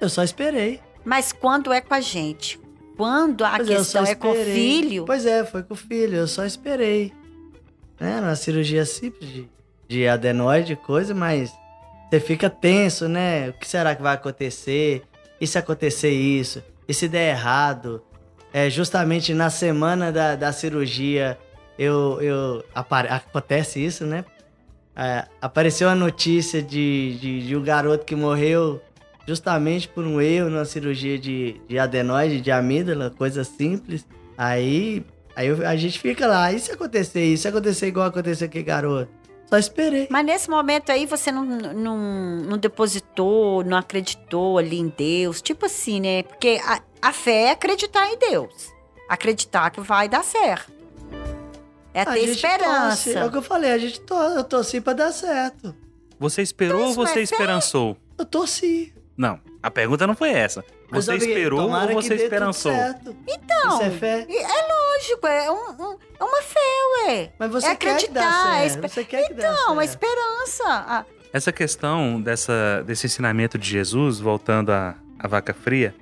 [0.00, 0.80] Eu só esperei.
[1.04, 2.60] Mas quando é com a gente?
[2.96, 5.04] Quando a pois questão é com o filho?
[5.04, 7.12] Pois é, foi com o filho, eu só esperei.
[7.98, 9.48] É, uma cirurgia simples de,
[9.88, 11.52] de adenoide, coisa, mas
[12.08, 13.48] você fica tenso, né?
[13.48, 15.02] O que será que vai acontecer?
[15.40, 16.62] E se acontecer isso?
[16.88, 18.02] E se der errado,
[18.52, 21.38] é justamente na semana da, da cirurgia,
[21.78, 24.24] eu, eu acontece isso, né?
[24.94, 28.80] É, apareceu a notícia de, de, de, um garoto que morreu
[29.28, 34.06] justamente por um erro na cirurgia de, de adenoide, de amígdala, coisa simples.
[34.38, 37.42] Aí, aí a gente fica lá, e se acontecer isso?
[37.42, 39.10] Se acontecer igual aconteceu com o garoto?
[39.48, 40.08] Só esperei.
[40.10, 45.40] Mas nesse momento aí você não, não, não depositou, não acreditou ali em Deus.
[45.40, 46.22] Tipo assim, né?
[46.24, 48.74] Porque a, a fé é acreditar em Deus.
[49.08, 50.72] Acreditar que vai dar certo.
[51.94, 53.04] É a ter esperança.
[53.04, 55.74] Torce, é o que eu falei, a gente to, eu torci pra dar certo.
[56.18, 57.96] Você esperou então, ou você é esperançou?
[58.18, 58.92] Eu torci.
[59.16, 60.64] Não, a pergunta não foi essa.
[60.90, 62.72] Você esperou ou você esperançou?
[63.26, 64.26] Então, Isso é fé?
[64.28, 67.32] É lógico, é, um, um, é uma fé, ué.
[67.38, 71.06] Mas você é acreditar, quer que dá você quer que Então, a esperança.
[71.32, 75.94] Essa questão dessa, desse ensinamento de Jesus, voltando à, à vaca fria,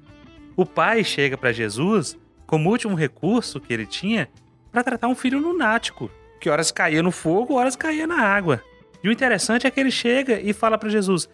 [0.57, 4.29] o pai chega para Jesus como último recurso que ele tinha
[4.71, 8.63] para tratar um filho lunático, que horas caía no fogo, horas caía na água.
[9.03, 11.29] E o interessante é que ele chega e fala para Jesus: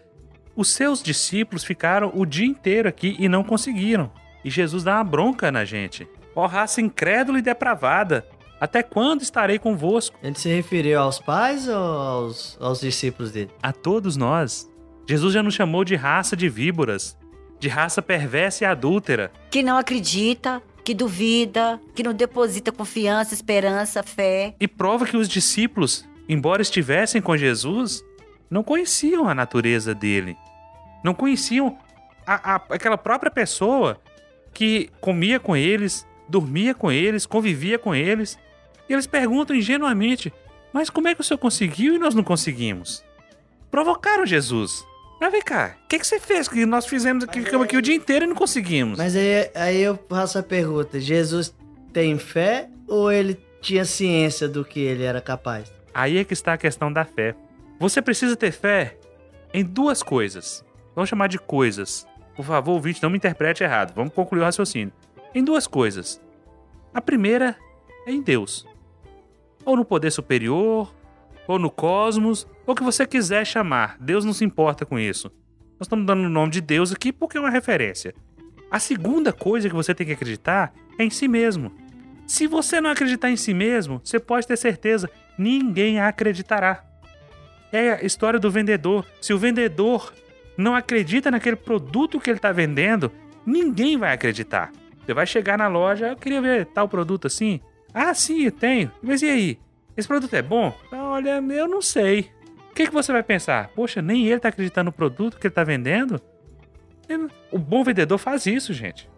[0.54, 4.10] os seus discípulos ficaram o dia inteiro aqui e não conseguiram.
[4.44, 6.08] E Jesus dá uma bronca na gente.
[6.34, 8.26] Ó raça incrédula e depravada,
[8.60, 10.18] até quando estarei convosco?
[10.22, 13.50] Ele se referiu aos pais ou aos, aos discípulos dele?
[13.62, 14.70] A todos nós.
[15.08, 17.16] Jesus já nos chamou de raça de víboras,
[17.58, 19.32] de raça perversa e adúltera.
[19.50, 24.54] Que não acredita, que duvida, que não deposita confiança, esperança, fé.
[24.60, 28.04] E prova que os discípulos, embora estivessem com Jesus,
[28.50, 30.36] não conheciam a natureza dele.
[31.04, 31.78] Não conheciam
[32.26, 34.00] a, a, aquela própria pessoa
[34.52, 38.38] que comia com eles, dormia com eles, convivia com eles.
[38.88, 40.32] E eles perguntam ingenuamente:
[40.72, 43.04] Mas como é que o senhor conseguiu e nós não conseguimos?
[43.70, 44.84] Provocaram Jesus.
[45.20, 47.82] Mas vem cá, o que, que você fez que nós fizemos aqui, ficamos aqui o
[47.82, 48.98] dia inteiro e não conseguimos?
[48.98, 51.54] Mas aí, aí eu faço a pergunta: Jesus
[51.92, 55.70] tem fé ou ele tinha ciência do que ele era capaz?
[55.92, 57.34] Aí é que está a questão da fé.
[57.80, 58.98] Você precisa ter fé
[59.54, 60.62] em duas coisas.
[60.94, 62.06] Vamos chamar de coisas.
[62.36, 63.94] Por favor, ouvinte, não me interprete errado.
[63.94, 64.92] Vamos concluir o raciocínio.
[65.34, 66.20] Em duas coisas.
[66.92, 67.56] A primeira
[68.06, 68.66] é em Deus.
[69.64, 70.94] Ou no poder superior,
[71.48, 73.96] ou no cosmos, ou o que você quiser chamar.
[73.98, 75.28] Deus não se importa com isso.
[75.78, 78.14] Nós estamos dando o nome de Deus aqui porque é uma referência.
[78.70, 81.72] A segunda coisa que você tem que acreditar é em si mesmo.
[82.26, 86.89] Se você não acreditar em si mesmo, você pode ter certeza, ninguém acreditará.
[87.72, 89.06] É a história do vendedor.
[89.20, 90.12] Se o vendedor
[90.56, 93.10] não acredita naquele produto que ele está vendendo,
[93.46, 94.72] ninguém vai acreditar.
[95.04, 97.60] Você vai chegar na loja, eu queria ver tal produto assim.
[97.92, 98.90] Ah, sim, eu tenho.
[99.02, 99.58] Mas e aí?
[99.96, 100.76] Esse produto é bom?
[100.92, 102.30] Olha, eu não sei.
[102.70, 103.68] O que, que você vai pensar?
[103.74, 106.20] Poxa, nem ele está acreditando no produto que ele está vendendo?
[107.50, 109.08] O bom vendedor faz isso, gente.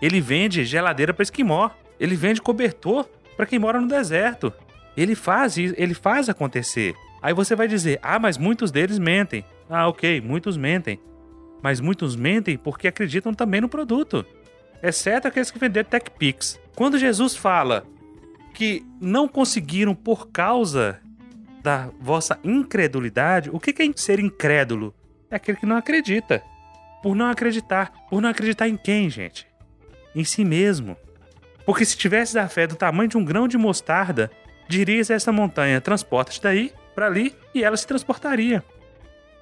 [0.00, 1.70] Ele vende geladeira para esquimó.
[1.98, 3.06] Ele vende cobertor
[3.36, 4.52] para quem mora no deserto.
[4.96, 6.94] Ele faz ele faz acontecer.
[7.22, 9.44] Aí você vai dizer: "Ah, mas muitos deles mentem".
[9.68, 11.00] Ah, OK, muitos mentem.
[11.62, 14.24] Mas muitos mentem porque acreditam também no produto.
[14.82, 16.58] Exceto aqueles que venderam TechPix.
[16.74, 17.84] Quando Jesus fala
[18.54, 20.98] que não conseguiram por causa
[21.62, 24.94] da vossa incredulidade, o que é ser incrédulo?
[25.30, 26.42] É aquele que não acredita.
[27.02, 27.92] Por não acreditar.
[28.08, 29.46] Por não acreditar em quem, gente?
[30.14, 30.96] Em si mesmo.
[31.64, 34.30] Porque se tivesse a fé do tamanho de um grão de mostarda,
[34.68, 38.64] dirias a essa montanha: transporta-te daí para ali e ela se transportaria.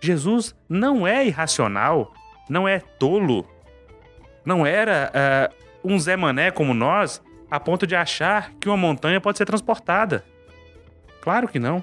[0.01, 2.13] Jesus não é irracional,
[2.49, 3.47] não é tolo,
[4.45, 5.13] não era
[5.85, 9.45] uh, um Zé Mané como nós, a ponto de achar que uma montanha pode ser
[9.45, 10.25] transportada.
[11.21, 11.83] Claro que não.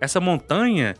[0.00, 0.96] Essa montanha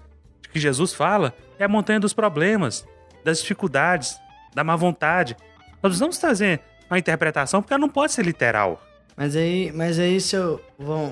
[0.52, 2.86] que Jesus fala é a montanha dos problemas,
[3.24, 4.18] das dificuldades,
[4.54, 5.36] da má vontade.
[5.82, 8.80] Nós precisamos trazer a interpretação porque ela não pode ser literal.
[9.16, 10.60] Mas aí, mas aí se eu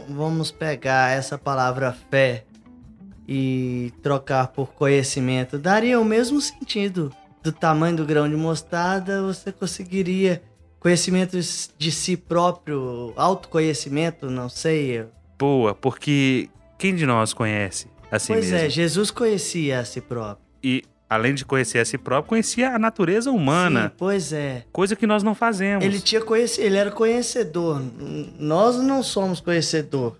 [0.08, 2.44] vamos pegar essa palavra fé
[3.28, 7.12] e trocar por conhecimento, daria o mesmo sentido.
[7.42, 10.42] Do tamanho do grão de mostarda, você conseguiria
[10.78, 11.36] conhecimento
[11.78, 15.06] de si próprio, autoconhecimento, não sei.
[15.38, 18.58] Boa, porque quem de nós conhece a si pois é, mesmo?
[18.58, 20.44] Pois é, Jesus conhecia a si próprio.
[20.62, 23.88] E além de conhecer a si próprio, conhecia a natureza humana.
[23.88, 24.64] Sim, pois é.
[24.72, 25.84] Coisa que nós não fazemos.
[25.84, 26.58] Ele tinha conhec...
[26.58, 27.82] ele era conhecedor.
[28.38, 30.16] Nós não somos conhecedor.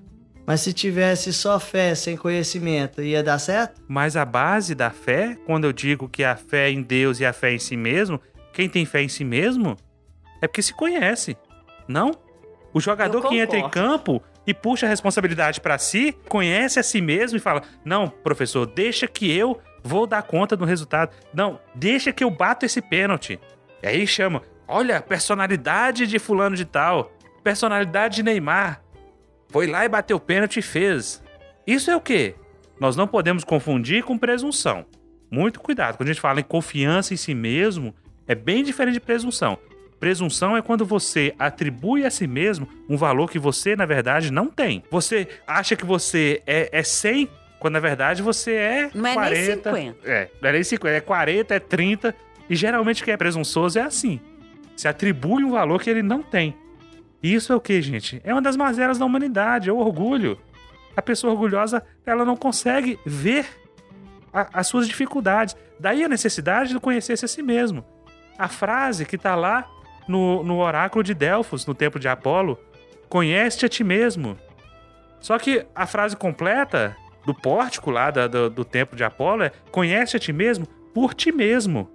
[0.46, 3.80] Mas se tivesse só fé sem conhecimento, ia dar certo?
[3.88, 7.32] Mas a base da fé, quando eu digo que a fé em Deus e a
[7.32, 8.20] fé em si mesmo,
[8.52, 9.76] quem tem fé em si mesmo
[10.42, 11.36] é porque se conhece.
[11.88, 12.10] Não?
[12.74, 17.00] O jogador que entra em campo e puxa a responsabilidade para si, conhece a si
[17.00, 21.12] mesmo e fala: "Não, professor, deixa que eu vou dar conta do resultado.
[21.32, 23.38] Não, deixa que eu bato esse pênalti".
[23.82, 28.82] E aí chama: "Olha, personalidade de fulano de tal, personalidade de Neymar,
[29.48, 31.22] foi lá e bateu o pênalti e fez.
[31.66, 32.34] Isso é o quê?
[32.80, 34.86] Nós não podemos confundir com presunção.
[35.30, 35.96] Muito cuidado.
[35.96, 37.94] Quando a gente fala em confiança em si mesmo,
[38.26, 39.58] é bem diferente de presunção.
[40.00, 44.48] Presunção é quando você atribui a si mesmo um valor que você, na verdade, não
[44.48, 44.82] tem.
[44.90, 47.28] Você acha que você é, é 100,
[47.62, 49.72] quando na verdade você é não é 40.
[49.72, 50.10] Nem 50.
[50.10, 52.14] É, não é nem 50, é 40, é 30.
[52.50, 54.20] E geralmente quem é presunçoso é assim.
[54.76, 56.56] Se atribui um valor que ele não tem.
[57.22, 58.20] Isso é o que, gente?
[58.24, 60.36] É uma das mazelas da humanidade, é o orgulho.
[60.96, 63.46] A pessoa orgulhosa, ela não consegue ver
[64.32, 65.56] a, as suas dificuldades.
[65.78, 67.84] Daí a necessidade de conhecer-se a si mesmo.
[68.36, 69.70] A frase que está lá
[70.08, 72.58] no, no oráculo de Delfos, no templo de Apolo,
[73.08, 74.36] conhece-te a ti mesmo.
[75.20, 79.52] Só que a frase completa do pórtico lá da, do, do templo de Apolo é
[79.70, 81.88] conhece a ti mesmo por ti mesmo.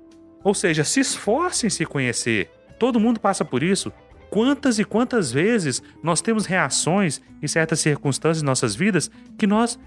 [0.43, 2.49] Ou seja, se esforce em se conhecer.
[2.79, 3.91] Todo mundo passa por isso.
[4.29, 9.79] Quantas e quantas vezes nós temos reações em certas circunstâncias de nossas vidas que nós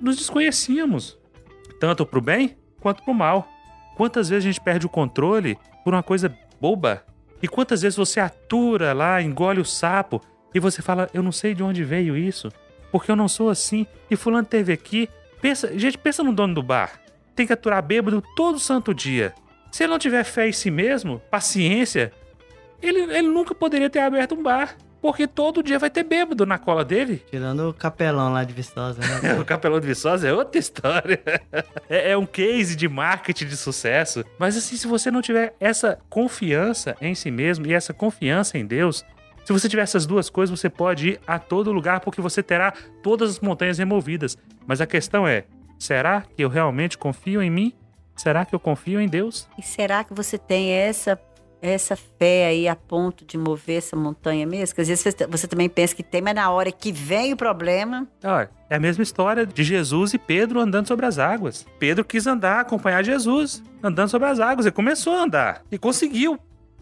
[0.00, 1.18] nos desconhecíamos,
[1.78, 3.48] tanto para o bem quanto para o mal.
[3.96, 7.04] Quantas vezes a gente perde o controle por uma coisa boba?
[7.42, 10.20] E quantas vezes você atura lá, engole o sapo
[10.54, 12.50] e você fala: Eu não sei de onde veio isso,
[12.90, 13.86] porque eu não sou assim.
[14.10, 15.08] E Fulano teve aqui.
[15.40, 17.00] Pensa, gente, pensa no dono do bar.
[17.34, 19.34] Tem que aturar bêbado todo santo dia.
[19.70, 22.12] Se ele não tiver fé em si mesmo, paciência,
[22.82, 24.76] ele, ele nunca poderia ter aberto um bar.
[25.00, 27.24] Porque todo dia vai ter bêbado na cola dele.
[27.30, 29.34] Tirando o capelão lá de Viçosa, né?
[29.40, 31.18] o capelão de Viçosa é outra história.
[31.88, 34.22] é, é um case de marketing de sucesso.
[34.38, 38.66] Mas assim, se você não tiver essa confiança em si mesmo e essa confiança em
[38.66, 39.02] Deus,
[39.50, 42.72] se você tiver essas duas coisas, você pode ir a todo lugar porque você terá
[43.02, 44.38] todas as montanhas removidas.
[44.64, 45.44] Mas a questão é:
[45.76, 47.74] será que eu realmente confio em mim?
[48.14, 49.48] Será que eu confio em Deus?
[49.58, 51.18] E será que você tem essa
[51.60, 54.68] essa fé aí a ponto de mover essa montanha mesmo?
[54.68, 57.36] Porque às vezes você, você também pensa que tem, mas na hora que vem o
[57.36, 58.06] problema.
[58.22, 61.66] Olha, é a mesma história de Jesus e Pedro andando sobre as águas.
[61.78, 64.64] Pedro quis andar, acompanhar Jesus, andando sobre as águas.
[64.64, 66.38] Ele começou a andar e conseguiu.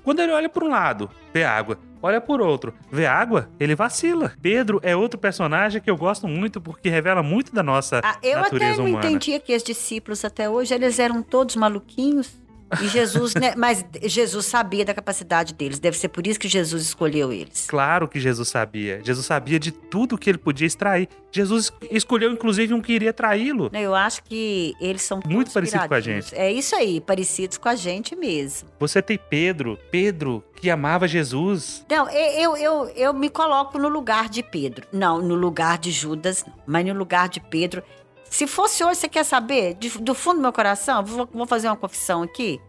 [0.09, 1.79] Quando ele olha para um lado, vê água.
[2.01, 4.33] Olha por outro, vê água, ele vacila.
[4.41, 8.39] Pedro é outro personagem que eu gosto muito porque revela muito da nossa Ah, eu
[8.39, 9.07] natureza até não humana.
[9.07, 12.41] entendia que os discípulos até hoje, eles eram todos maluquinhos.
[12.83, 13.55] E Jesus, né?
[13.57, 15.79] Mas Jesus sabia da capacidade deles.
[15.79, 17.67] Deve ser por isso que Jesus escolheu eles.
[17.69, 19.01] Claro que Jesus sabia.
[19.05, 21.09] Jesus sabia de tudo que ele podia extrair.
[21.33, 23.71] Jesus escolheu, inclusive, um que iria traí-lo.
[23.73, 26.35] Eu acho que eles são Muito todos parecido com a gente.
[26.35, 28.69] É isso aí, parecidos com a gente mesmo.
[28.79, 31.85] Você tem Pedro, Pedro que amava Jesus.
[31.89, 34.87] Não, eu, eu, eu me coloco no lugar de Pedro.
[34.93, 36.55] Não, no lugar de Judas, não.
[36.67, 37.83] Mas no lugar de Pedro.
[38.31, 39.75] Se fosse hoje, você quer saber?
[39.75, 42.61] De- do fundo do meu coração, vou, vou fazer uma confissão aqui.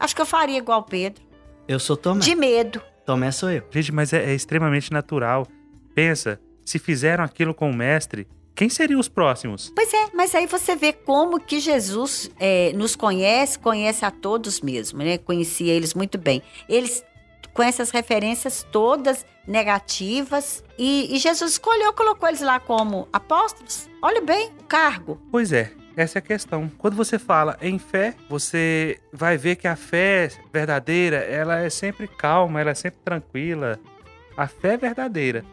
[0.00, 1.22] Acho que eu faria igual Pedro.
[1.66, 2.20] Eu sou Tomé.
[2.20, 2.80] De medo.
[3.04, 3.62] Tomé sou eu.
[3.70, 5.46] Gente, mas é, é extremamente natural.
[5.94, 9.72] Pensa, se fizeram aquilo com o mestre, quem seriam os próximos?
[9.74, 14.60] Pois é, mas aí você vê como que Jesus é, nos conhece, conhece a todos
[14.60, 15.18] mesmo, né?
[15.18, 16.42] Conhecia eles muito bem.
[16.68, 17.04] Eles
[17.58, 23.88] conhecem as referências todas negativas e, e Jesus escolheu, colocou eles lá como apóstolos.
[24.00, 25.20] Olha bem o cargo.
[25.30, 26.70] Pois é, essa é a questão.
[26.78, 32.06] Quando você fala em fé, você vai ver que a fé verdadeira, ela é sempre
[32.06, 33.78] calma, ela é sempre tranquila.
[34.36, 35.44] A fé verdadeira.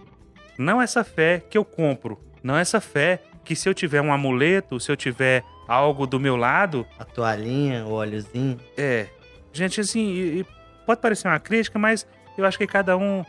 [0.60, 2.20] Não essa fé que eu compro.
[2.43, 6.36] Não essa fé que se eu tiver um amuleto, se eu tiver algo do meu
[6.36, 8.60] lado, A toalhinha, o óleozinho.
[8.78, 9.08] é.
[9.51, 10.45] Gente, assim, e- e
[10.86, 12.05] pode parecer uma crítica, mas
[12.38, 13.23] eu acho que cada um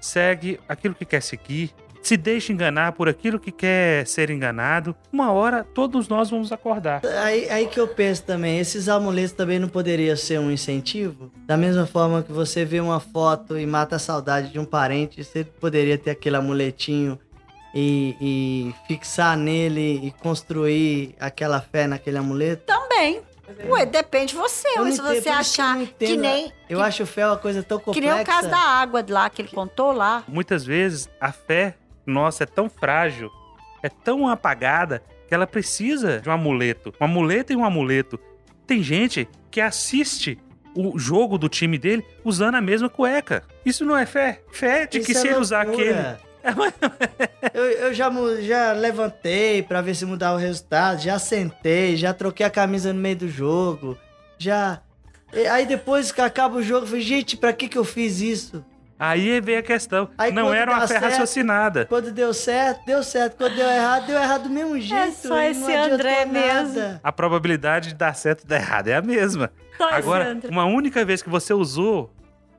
[0.00, 4.94] segue aquilo que quer seguir, se deixa enganar por aquilo que quer ser enganado.
[5.12, 7.00] Uma hora todos nós vamos acordar.
[7.22, 11.30] Aí, aí que eu penso também, esses amuletos também não poderiam ser um incentivo?
[11.46, 15.22] Da mesma forma que você vê uma foto e mata a saudade de um parente,
[15.22, 17.18] você poderia ter aquele amuletinho
[17.72, 22.64] e, e fixar nele e construir aquela fé naquele amuleto?
[22.66, 23.22] Também.
[23.66, 24.68] Ué, depende de você.
[24.68, 26.20] Eu se entendo, você que eu achar não que entendo.
[26.20, 26.52] nem.
[26.68, 28.14] Eu que, acho fé uma coisa tão que complexa.
[28.14, 30.24] nem o caso da água lá que ele contou lá.
[30.26, 31.76] Muitas vezes a fé
[32.06, 33.30] nossa é tão frágil,
[33.82, 36.92] é tão apagada, que ela precisa de um amuleto.
[37.00, 38.18] Um amuleto e um amuleto.
[38.66, 40.38] Tem gente que assiste
[40.74, 43.42] o jogo do time dele usando a mesma cueca.
[43.64, 44.42] Isso não é fé.
[44.50, 46.16] Fé de que Isso se é ele usar aquele.
[47.54, 52.46] Eu, eu já, já levantei pra ver se mudava o resultado, já sentei, já troquei
[52.46, 53.98] a camisa no meio do jogo,
[54.38, 54.80] já.
[55.32, 58.20] e Aí depois que acaba o jogo, eu falei, gente, pra que que eu fiz
[58.20, 58.64] isso?
[58.98, 60.08] Aí vem a questão.
[60.16, 61.86] Aí não era uma fé certo- raciocinada.
[61.86, 63.36] Quando deu certo, deu certo.
[63.36, 65.26] Quando deu errado, deu errado do mesmo jeito.
[65.26, 66.62] só e esse André nada.
[66.62, 67.00] mesmo.
[67.02, 69.50] A probabilidade de dar certo e dar errado é a mesma.
[69.90, 72.12] Agora, uma única vez que você usou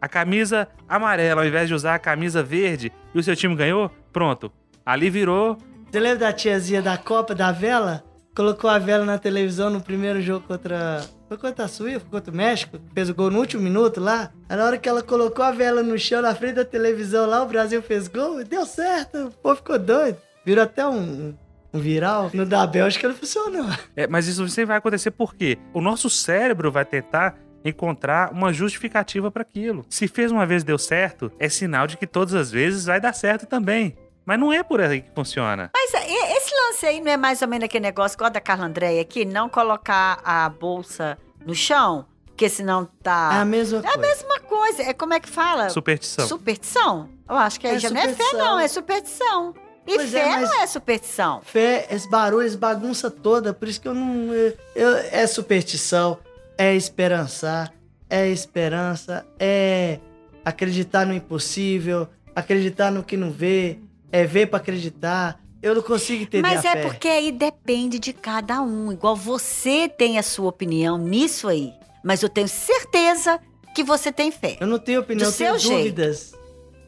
[0.04, 3.90] a camisa amarela ao invés de usar a camisa verde e o seu time ganhou,
[4.12, 4.52] pronto.
[4.86, 5.58] Ali virou
[5.90, 8.04] Você lembra da tiazinha da Copa, da vela?
[8.36, 11.00] Colocou a vela na televisão no primeiro jogo contra.
[11.30, 12.82] Foi contra a Suíça, foi contra o México?
[12.94, 14.30] Fez o gol no último minuto lá.
[14.50, 17.42] Aí na hora que ela colocou a vela no chão, na frente da televisão lá,
[17.42, 19.28] o Brasil fez gol e deu certo.
[19.28, 20.18] O povo ficou doido.
[20.46, 21.34] Virou até um,
[21.74, 22.30] um viral.
[22.34, 23.68] No da Bélgica não funcionou.
[23.96, 29.32] É, mas isso sempre vai acontecer porque o nosso cérebro vai tentar encontrar uma justificativa
[29.32, 29.86] para aquilo.
[29.90, 33.00] Se fez uma vez e deu certo, é sinal de que todas as vezes vai
[33.00, 33.98] dar certo também.
[34.26, 35.70] Mas não é por aí que funciona.
[35.74, 38.66] Mas é, esse lance aí não é mais ou menos aquele negócio igual da Carla
[38.66, 39.26] Andréia aqui?
[39.26, 42.06] Não colocar a bolsa no chão?
[42.28, 43.42] Porque senão É tá.
[43.42, 44.00] a mesma É a coisa.
[44.08, 44.84] mesma coisa.
[44.84, 45.70] É como é que fala?
[45.70, 46.28] Superstição.
[46.28, 47.10] Superstição?
[47.30, 48.40] Eu acho que aí É já não é fé, superstição.
[48.46, 48.60] não.
[48.60, 49.54] É superstição.
[49.86, 51.42] E Pois é, fé mas- não é superstição.
[51.44, 54.34] Fé, esse barulho, essa bagunça toda, por isso que eu não.
[54.34, 56.18] eu- eu- é superstição,
[56.58, 57.74] é esperançar,
[58.10, 60.00] é esperança, é
[60.46, 63.80] acreditar no impossível, acreditar no que não vê,
[64.12, 65.40] é ver pra acreditar.
[65.62, 66.82] Eu não consigo entender Mas é fé.
[66.84, 68.92] porque aí depende de cada um.
[68.92, 71.72] Igual você tem a sua opinião nisso aí.
[72.04, 73.40] Mas eu tenho certeza
[73.74, 74.58] que você tem fé.
[74.60, 75.78] Eu não tenho opinião, Do eu tenho jeito.
[75.78, 76.34] dúvidas.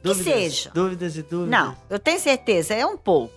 [0.03, 0.71] Dúvidas, seja.
[0.73, 1.49] Dúvidas e dúvidas.
[1.49, 3.33] Não, eu tenho certeza, é um pouco.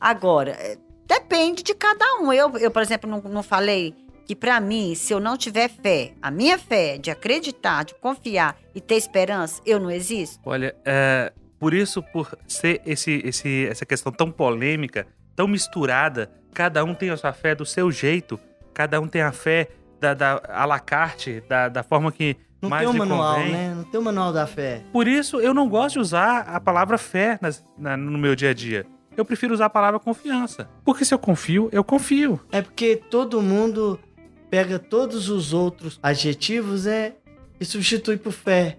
[0.00, 0.76] Agora, é,
[1.06, 2.32] depende de cada um.
[2.32, 3.94] Eu, eu por exemplo, não, não falei
[4.28, 8.56] que pra mim, se eu não tiver fé, a minha fé de acreditar, de confiar
[8.74, 10.38] e ter esperança, eu não existo.
[10.44, 16.84] Olha, é, Por isso, por ser esse, esse, essa questão tão polêmica, tão misturada, cada
[16.84, 18.38] um tem a sua fé do seu jeito,
[18.74, 19.68] cada um tem a fé
[19.98, 23.52] da, da à la carte, da, da forma que Não mais tem um manual, convém.
[23.52, 23.74] né?
[23.74, 24.82] Não tem o manual da fé.
[24.92, 28.50] Por isso, eu não gosto de usar a palavra fé nas- na- no meu dia
[28.50, 28.84] a dia.
[29.16, 30.68] Eu prefiro usar a palavra confiança.
[30.84, 32.38] Porque se eu confio, eu confio.
[32.52, 33.98] É porque todo mundo
[34.50, 37.14] pega todos os outros adjetivos é,
[37.60, 38.76] e substitui por fé.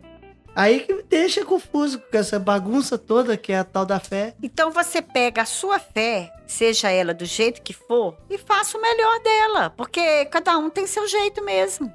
[0.56, 4.34] Aí que me deixa confuso com essa bagunça toda que é a tal da fé.
[4.44, 8.82] Então você pega a sua fé, seja ela do jeito que for, e faça o
[8.82, 9.70] melhor dela.
[9.70, 11.94] Porque cada um tem seu jeito mesmo.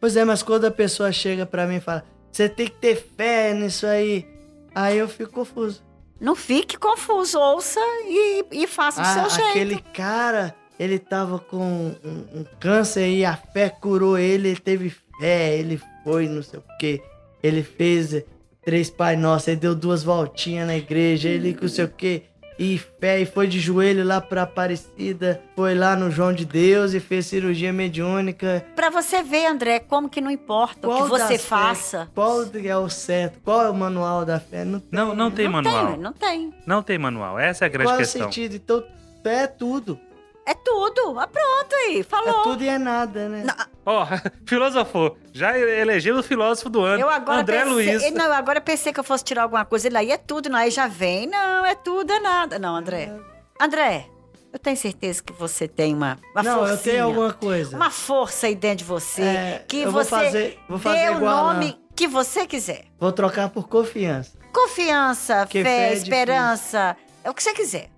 [0.00, 2.96] Pois é, mas quando a pessoa chega pra mim e fala, você tem que ter
[3.16, 4.26] fé nisso aí,
[4.74, 5.82] aí eu fico confuso.
[6.20, 9.50] Não fique confuso, ouça e, e faça o Ah, seu jeito.
[9.50, 14.90] aquele cara, ele tava com um, um câncer e a fé curou ele, ele teve
[15.20, 17.00] fé, ele foi, não sei o quê.
[17.42, 18.22] Ele fez
[18.64, 22.22] três Pai Nosso, ele deu duas voltinhas na igreja, ele não sei o quê.
[22.58, 26.92] E fé, e foi de joelho lá pra Aparecida, foi lá no João de Deus
[26.92, 28.64] e fez cirurgia mediúnica.
[28.76, 31.38] Pra você ver, André, como que não importa o Qual que você fé?
[31.38, 32.08] faça.
[32.14, 33.40] Qual é o certo?
[33.42, 34.64] Qual é o manual da fé?
[34.64, 34.88] Não tem.
[34.92, 35.86] Não, não tem não manual.
[35.88, 36.54] tem, não tem.
[36.66, 37.38] Não tem manual.
[37.38, 38.22] Essa é a grande Qual é o questão.
[38.24, 38.54] sentido?
[38.54, 38.84] Então,
[39.22, 39.98] fé é tudo.
[40.44, 41.18] É tudo.
[41.20, 42.42] Ah, pronto aí, É falou.
[42.42, 43.44] tudo e é nada, né?
[43.44, 43.54] Não,
[43.86, 44.06] Ó,
[44.46, 45.16] filosofou.
[45.32, 47.00] Já elegeu o filósofo do ano.
[47.00, 48.12] Eu agora André pensei, Luiz.
[48.12, 49.86] Não, eu agora pensei que eu fosse tirar alguma coisa.
[49.88, 51.26] Ele aí é tudo, não, aí já vem.
[51.28, 52.58] Não, é tudo, é nada.
[52.58, 53.12] Não, André.
[53.60, 54.06] André,
[54.52, 57.76] eu tenho certeza que você tem uma, uma não, eu tenho alguma coisa.
[57.76, 59.22] Uma força aí dentro de você.
[59.22, 62.84] É, que eu vou você fazer- vou fazer dê o nome que você quiser.
[62.98, 64.32] Vou trocar por confiança.
[64.52, 66.96] Confiança, fé, fé é esperança.
[67.24, 67.88] É o que você quiser.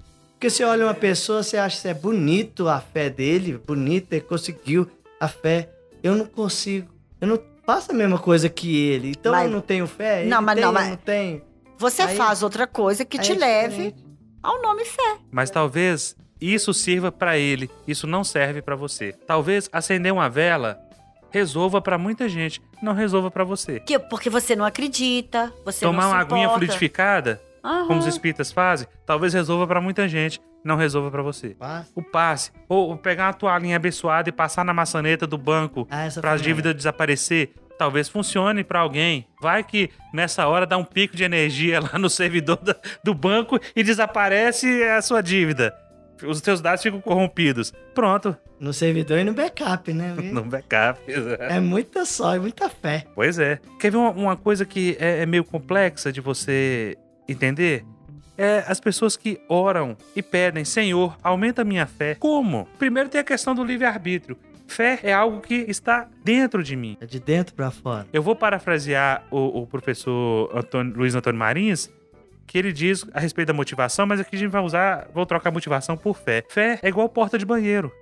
[0.44, 4.20] Porque você olha uma pessoa, você acha que é bonito a fé dele, bonito, ele
[4.20, 4.86] conseguiu
[5.18, 5.70] a fé.
[6.02, 6.86] Eu não consigo.
[7.18, 9.08] Eu não faço a mesma coisa que ele.
[9.08, 10.22] Então Mas- eu não tenho fé.
[10.26, 11.42] Não, ele mas tem, não, eu mas- não tenho.
[11.78, 13.94] Você Aí- faz outra coisa que te é leve
[14.42, 15.16] ao nome fé.
[15.30, 19.14] Mas talvez isso sirva pra ele, isso não serve pra você.
[19.26, 20.78] Talvez acender uma vela
[21.30, 23.80] resolva pra muita gente, não resolva pra você.
[23.80, 27.86] Que, porque você não acredita, você Tomar não se uma aguinha fluidificada, Aham.
[27.86, 31.50] como os espíritas fazem, talvez resolva pra muita gente, não resolva pra você.
[31.50, 31.90] Passa.
[31.94, 36.20] O passe, ou pegar uma toalhinha abençoada e passar na maçaneta do banco Ah, essa
[36.20, 39.26] para as dívidas desaparecer, talvez funcione para alguém.
[39.40, 43.58] Vai que nessa hora dá um pico de energia lá no servidor da- do banco
[43.74, 45.74] e desaparece a sua dívida.
[46.26, 47.72] Os teus dados ficam corrompidos.
[47.92, 50.14] Pronto, No servidor e no backup, né?
[50.32, 51.00] no backup.
[51.40, 53.04] É muita só, é muita fé.
[53.14, 53.58] Pois é.
[53.80, 56.96] Quer ver uma, uma coisa que é, é meio complexa de você
[57.28, 57.84] entender?
[58.36, 62.16] É as pessoas que oram e pedem, Senhor, aumenta a minha fé.
[62.16, 62.66] Como?
[62.78, 64.36] Primeiro tem a questão do livre-arbítrio.
[64.66, 66.96] Fé é algo que está dentro de mim.
[67.00, 68.06] É de dentro pra fora.
[68.12, 71.90] Eu vou parafrasear o, o professor Antônio- Luiz Antônio Marins,
[72.46, 75.50] que ele diz a respeito da motivação, mas aqui a gente vai usar, vou trocar
[75.52, 76.42] motivação por fé.
[76.48, 77.92] Fé é igual porta de banheiro.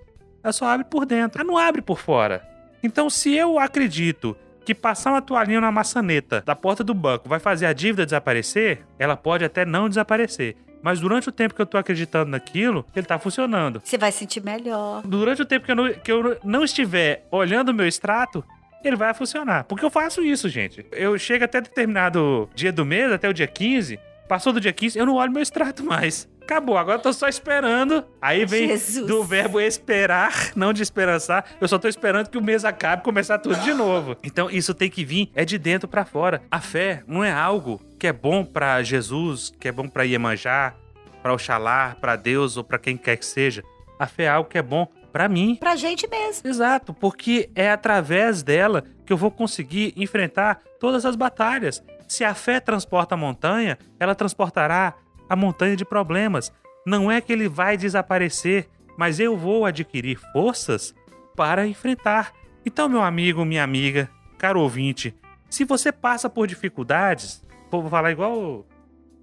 [0.43, 2.43] Ela só abre por dentro, ela não abre por fora.
[2.83, 7.39] Então, se eu acredito que passar uma toalhinha na maçaneta da porta do banco vai
[7.39, 10.57] fazer a dívida desaparecer, ela pode até não desaparecer.
[10.83, 13.81] Mas durante o tempo que eu tô acreditando naquilo, ele tá funcionando.
[13.85, 15.03] Você vai sentir melhor.
[15.05, 18.45] Durante o tempo que eu não, que eu não estiver olhando o meu extrato,
[18.83, 19.65] ele vai funcionar.
[19.65, 20.85] Porque eu faço isso, gente.
[20.91, 23.99] Eu chego até determinado dia do mês, até o dia 15.
[24.29, 26.29] Passou do dia 15, eu não olho meu extrato mais.
[26.43, 28.05] Acabou, agora eu tô só esperando.
[28.21, 29.07] Aí vem Jesus.
[29.07, 31.45] do verbo esperar, não de esperançar.
[31.61, 34.17] Eu só tô esperando que o mês acabe e começar tudo de novo.
[34.25, 36.43] Então isso tem que vir é de dentro pra fora.
[36.51, 40.75] A fé não é algo que é bom pra Jesus, que é bom pra Iemanjá,
[41.23, 43.63] pra Oxalá, pra Deus ou pra quem quer que seja.
[43.99, 45.57] A fé é algo que é bom pra mim.
[45.61, 46.49] Pra gente mesmo.
[46.49, 51.83] Exato, porque é através dela que eu vou conseguir enfrentar todas as batalhas.
[52.09, 54.95] Se a fé transporta a montanha, ela transportará
[55.33, 56.53] a montanha de problemas.
[56.87, 58.69] Não é que ele vai desaparecer,
[58.99, 60.95] mas eu vou adquirir forças
[61.35, 62.35] para enfrentar.
[62.67, 65.15] Então, meu amigo, minha amiga, caro ouvinte,
[65.49, 68.67] se você passa por dificuldades, vou falar igual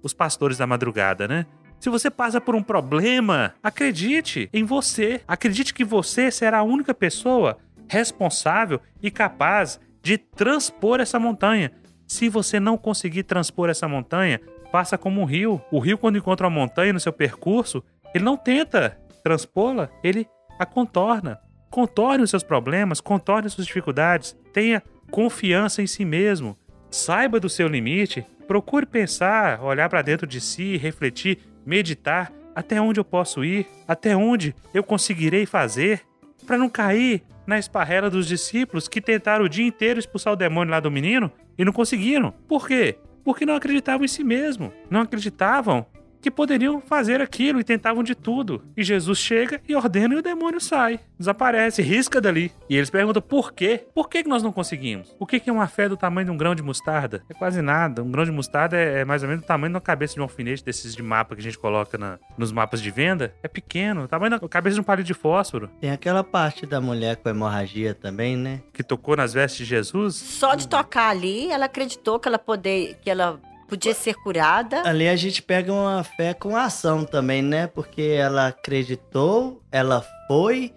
[0.02, 1.46] os pastores da madrugada, né?
[1.78, 5.20] Se você passa por um problema, acredite em você.
[5.28, 7.56] Acredite que você será a única pessoa
[7.88, 11.70] responsável e capaz de transpor essa montanha.
[12.04, 14.40] Se você não conseguir transpor essa montanha,
[14.70, 15.60] faça como um rio.
[15.70, 17.82] O rio, quando encontra uma montanha no seu percurso,
[18.14, 20.26] ele não tenta transpô-la, ele
[20.58, 21.40] a contorna.
[21.70, 24.36] Contorne os seus problemas, contorne as suas dificuldades.
[24.52, 26.58] Tenha confiança em si mesmo.
[26.90, 28.26] Saiba do seu limite.
[28.48, 32.32] Procure pensar, olhar para dentro de si, refletir, meditar.
[32.54, 33.66] Até onde eu posso ir?
[33.86, 36.02] Até onde eu conseguirei fazer?
[36.44, 40.72] Para não cair na esparrela dos discípulos que tentaram o dia inteiro expulsar o demônio
[40.72, 42.32] lá do menino e não conseguiram.
[42.48, 42.98] Por quê?
[43.30, 44.72] Porque não acreditavam em si mesmo.
[44.90, 45.86] Não acreditavam
[46.20, 48.62] que poderiam fazer aquilo e tentavam de tudo.
[48.76, 52.52] E Jesus chega e ordena e o demônio sai, desaparece, risca dali.
[52.68, 53.86] E eles perguntam por quê?
[53.94, 55.14] Por que, que nós não conseguimos?
[55.18, 57.22] O que, que é uma fé do tamanho de um grão de mostarda?
[57.28, 58.02] É quase nada.
[58.02, 60.24] Um grão de mostarda é, é mais ou menos o tamanho da cabeça de um
[60.24, 63.34] alfinete desses de mapa que a gente coloca na, nos mapas de venda.
[63.42, 65.70] É pequeno, o tamanho da cabeça de um palito de fósforo.
[65.80, 68.60] Tem aquela parte da mulher com hemorragia também, né?
[68.72, 70.14] Que tocou nas vestes de Jesus.
[70.14, 73.40] Só de tocar ali, ela acreditou que ela poder, que ela
[73.70, 74.82] podia ser curada.
[74.82, 77.68] Ali a gente pega uma fé com ação também, né?
[77.68, 80.74] Porque ela acreditou, ela foi,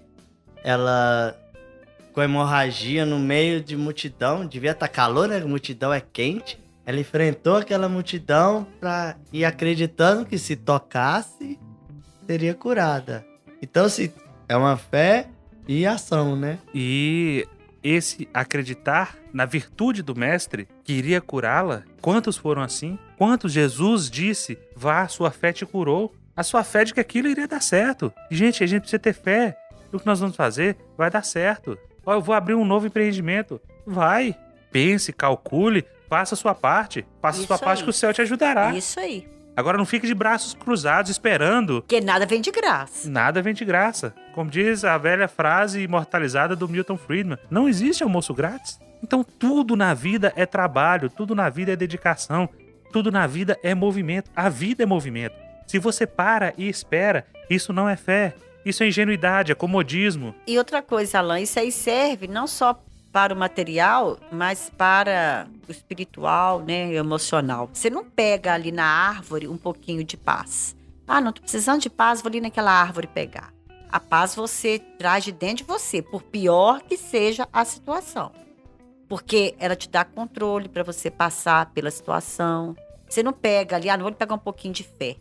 [0.63, 1.35] ela
[2.13, 5.37] com hemorragia no meio de multidão, devia estar tá calor, né?
[5.37, 6.61] A multidão é quente.
[6.85, 11.59] Ela enfrentou aquela multidão pra ir acreditando que se tocasse,
[12.27, 13.25] seria curada.
[13.61, 14.13] Então, se
[14.47, 15.27] é uma fé
[15.67, 16.59] e ação, né?
[16.75, 17.47] E
[17.83, 21.83] esse acreditar na virtude do mestre que iria curá-la?
[22.01, 22.97] Quantos foram assim?
[23.17, 26.15] Quantos Jesus disse: Vá, sua fé te curou?
[26.35, 28.11] A sua fé de que aquilo iria dar certo.
[28.31, 29.57] gente, a gente precisa ter fé.
[29.91, 31.77] O que nós vamos fazer vai dar certo.
[32.05, 33.61] Ó, eu vou abrir um novo empreendimento.
[33.85, 34.35] Vai.
[34.71, 37.05] Pense, calcule, faça a sua parte.
[37.21, 37.61] Faça a sua aí.
[37.61, 38.73] parte que o céu te ajudará.
[38.75, 39.27] Isso aí.
[39.55, 41.81] Agora não fique de braços cruzados esperando.
[41.81, 43.09] Porque nada vem de graça.
[43.09, 44.13] Nada vem de graça.
[44.33, 48.79] Como diz a velha frase imortalizada do Milton Friedman: não existe almoço grátis.
[49.03, 52.49] Então tudo na vida é trabalho, tudo na vida é dedicação,
[52.91, 54.31] tudo na vida é movimento.
[54.35, 55.35] A vida é movimento.
[55.67, 58.33] Se você para e espera, isso não é fé.
[58.65, 60.33] Isso é ingenuidade, é comodismo.
[60.47, 62.81] E outra coisa, Alain, isso aí serve não só
[63.13, 67.69] para o material, mas para o espiritual, né, emocional.
[67.71, 70.75] Você não pega ali na árvore um pouquinho de paz.
[71.07, 73.53] Ah, não tô precisando de paz, vou ali naquela árvore pegar.
[73.87, 78.31] A paz você traz de dentro de você, por pior que seja a situação.
[79.07, 82.75] Porque ela te dá controle para você passar pela situação.
[83.07, 85.17] Você não pega ali, ah, não vou pegar um pouquinho de fé.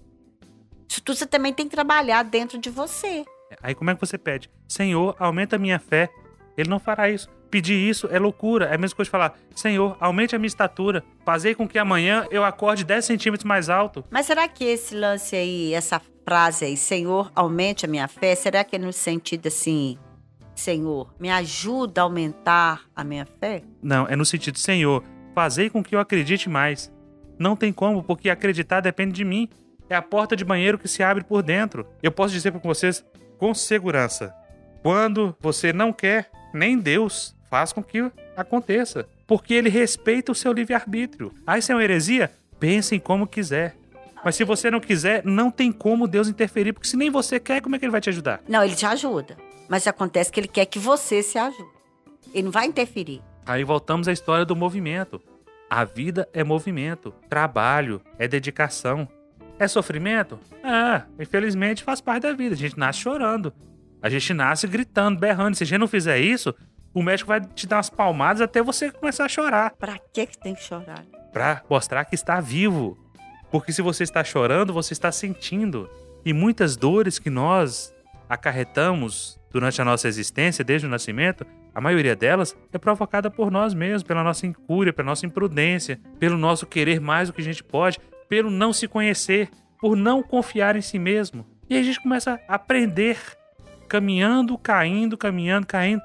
[0.88, 3.26] Isso tudo você também tem que trabalhar dentro de você.
[3.62, 4.50] Aí como é que você pede?
[4.66, 6.08] Senhor, aumenta a minha fé.
[6.56, 7.28] Ele não fará isso.
[7.52, 8.64] Pedir isso é loucura.
[8.64, 11.04] É a mesma coisa de falar: Senhor, aumente a minha estatura.
[11.22, 14.02] Fazei com que amanhã eu acorde 10 centímetros mais alto.
[14.10, 18.64] Mas será que esse lance aí, essa frase aí, Senhor, aumente a minha fé, será
[18.64, 19.98] que é no sentido assim,
[20.54, 23.62] Senhor, me ajuda a aumentar a minha fé?
[23.82, 26.90] Não, é no sentido, Senhor, fazei com que eu acredite mais.
[27.38, 29.46] Não tem como, porque acreditar depende de mim.
[29.90, 31.86] É a porta de banheiro que se abre por dentro.
[32.02, 33.04] Eu posso dizer para vocês
[33.36, 34.34] com segurança:
[34.82, 39.06] quando você não quer, nem Deus faz com que aconteça.
[39.26, 41.34] Porque ele respeita o seu livre-arbítrio.
[41.46, 42.32] Ah, isso é uma heresia?
[42.58, 43.76] Pense em como quiser.
[44.24, 47.60] Mas se você não quiser, não tem como Deus interferir, porque se nem você quer,
[47.60, 48.40] como é que ele vai te ajudar?
[48.48, 49.36] Não, ele te ajuda.
[49.68, 51.68] Mas acontece que ele quer que você se ajude.
[52.32, 53.20] Ele não vai interferir.
[53.44, 55.20] Aí voltamos à história do movimento.
[55.68, 59.06] A vida é movimento, trabalho, é dedicação.
[59.58, 60.38] É sofrimento?
[60.64, 62.54] Ah, infelizmente faz parte da vida.
[62.54, 63.52] A gente nasce chorando.
[64.00, 65.54] A gente nasce gritando, berrando.
[65.54, 66.54] Se a gente não fizer isso,
[66.94, 69.72] o médico vai te dar umas palmadas até você começar a chorar.
[69.78, 71.04] Pra que que tem que chorar?
[71.32, 72.98] Pra mostrar que está vivo.
[73.50, 75.88] Porque se você está chorando, você está sentindo.
[76.24, 77.94] E muitas dores que nós
[78.28, 83.74] acarretamos durante a nossa existência, desde o nascimento, a maioria delas é provocada por nós
[83.74, 87.62] mesmos, pela nossa incúria, pela nossa imprudência, pelo nosso querer mais do que a gente
[87.64, 91.46] pode, pelo não se conhecer, por não confiar em si mesmo.
[91.68, 93.18] E a gente começa a aprender,
[93.88, 96.02] caminhando, caindo, caminhando, caindo,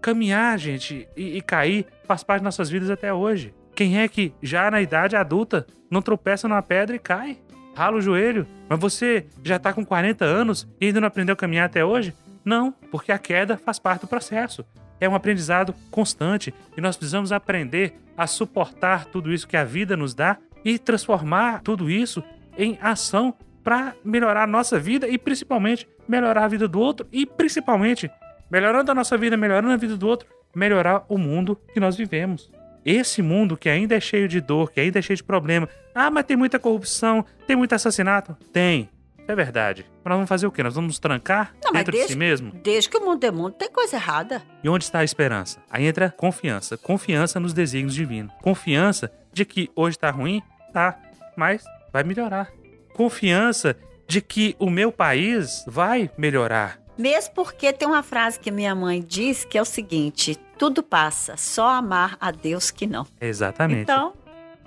[0.00, 3.54] caminhar, gente, e, e cair faz parte de nossas vidas até hoje.
[3.74, 7.38] Quem é que já na idade adulta não tropeça numa pedra e cai?
[7.74, 8.46] Rala o joelho.
[8.68, 12.14] Mas você já tá com 40 anos e ainda não aprendeu a caminhar até hoje?
[12.44, 14.64] Não, porque a queda faz parte do processo.
[14.98, 19.96] É um aprendizado constante e nós precisamos aprender a suportar tudo isso que a vida
[19.96, 22.22] nos dá e transformar tudo isso
[22.56, 27.26] em ação para melhorar a nossa vida e principalmente melhorar a vida do outro e
[27.26, 28.10] principalmente
[28.50, 32.50] melhorando a nossa vida, melhorando a vida do outro, melhorar o mundo que nós vivemos.
[32.84, 35.68] Esse mundo que ainda é cheio de dor, que ainda é cheio de problema.
[35.94, 38.36] Ah, mas tem muita corrupção, tem muito assassinato.
[38.52, 38.88] Tem.
[39.28, 39.84] É verdade.
[40.04, 40.62] Mas nós vamos fazer o quê?
[40.62, 42.52] Nós vamos nos trancar Não, dentro desde, de si mesmo?
[42.62, 44.40] Desde que o mundo é mundo, tem coisa errada.
[44.62, 45.58] E onde está a esperança?
[45.68, 46.76] Aí entra confiança.
[46.76, 48.32] Confiança nos desígnios divinos.
[48.40, 50.40] Confiança de que hoje está ruim,
[50.72, 50.96] tá,
[51.36, 52.52] mas vai melhorar.
[52.94, 53.76] Confiança
[54.06, 56.78] de que o meu país vai melhorar.
[56.96, 61.36] Mesmo porque tem uma frase que minha mãe diz que é o seguinte: tudo passa,
[61.36, 63.06] só amar a Deus que não.
[63.20, 63.82] Exatamente.
[63.82, 64.14] Então,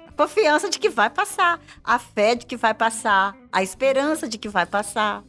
[0.07, 4.37] a confiança de que vai passar, a fé de que vai passar, a esperança de
[4.37, 5.23] que vai passar.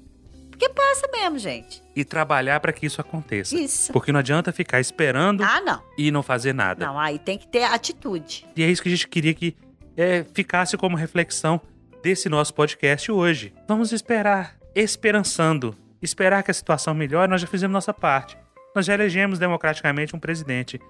[0.50, 1.82] Porque passa mesmo, gente.
[1.96, 3.58] E trabalhar para que isso aconteça.
[3.58, 3.90] Isso.
[3.94, 5.82] Porque não adianta ficar esperando ah, não.
[5.96, 6.86] e não fazer nada.
[6.86, 8.46] Não, aí tem que ter atitude.
[8.54, 9.56] E é isso que a gente queria que
[9.96, 11.58] é, ficasse como reflexão
[12.02, 13.54] desse nosso podcast hoje.
[13.66, 17.30] Vamos esperar, esperançando, esperar que a situação melhore.
[17.30, 18.36] Nós já fizemos nossa parte.
[18.74, 20.80] Nós já elegemos democraticamente um presidente.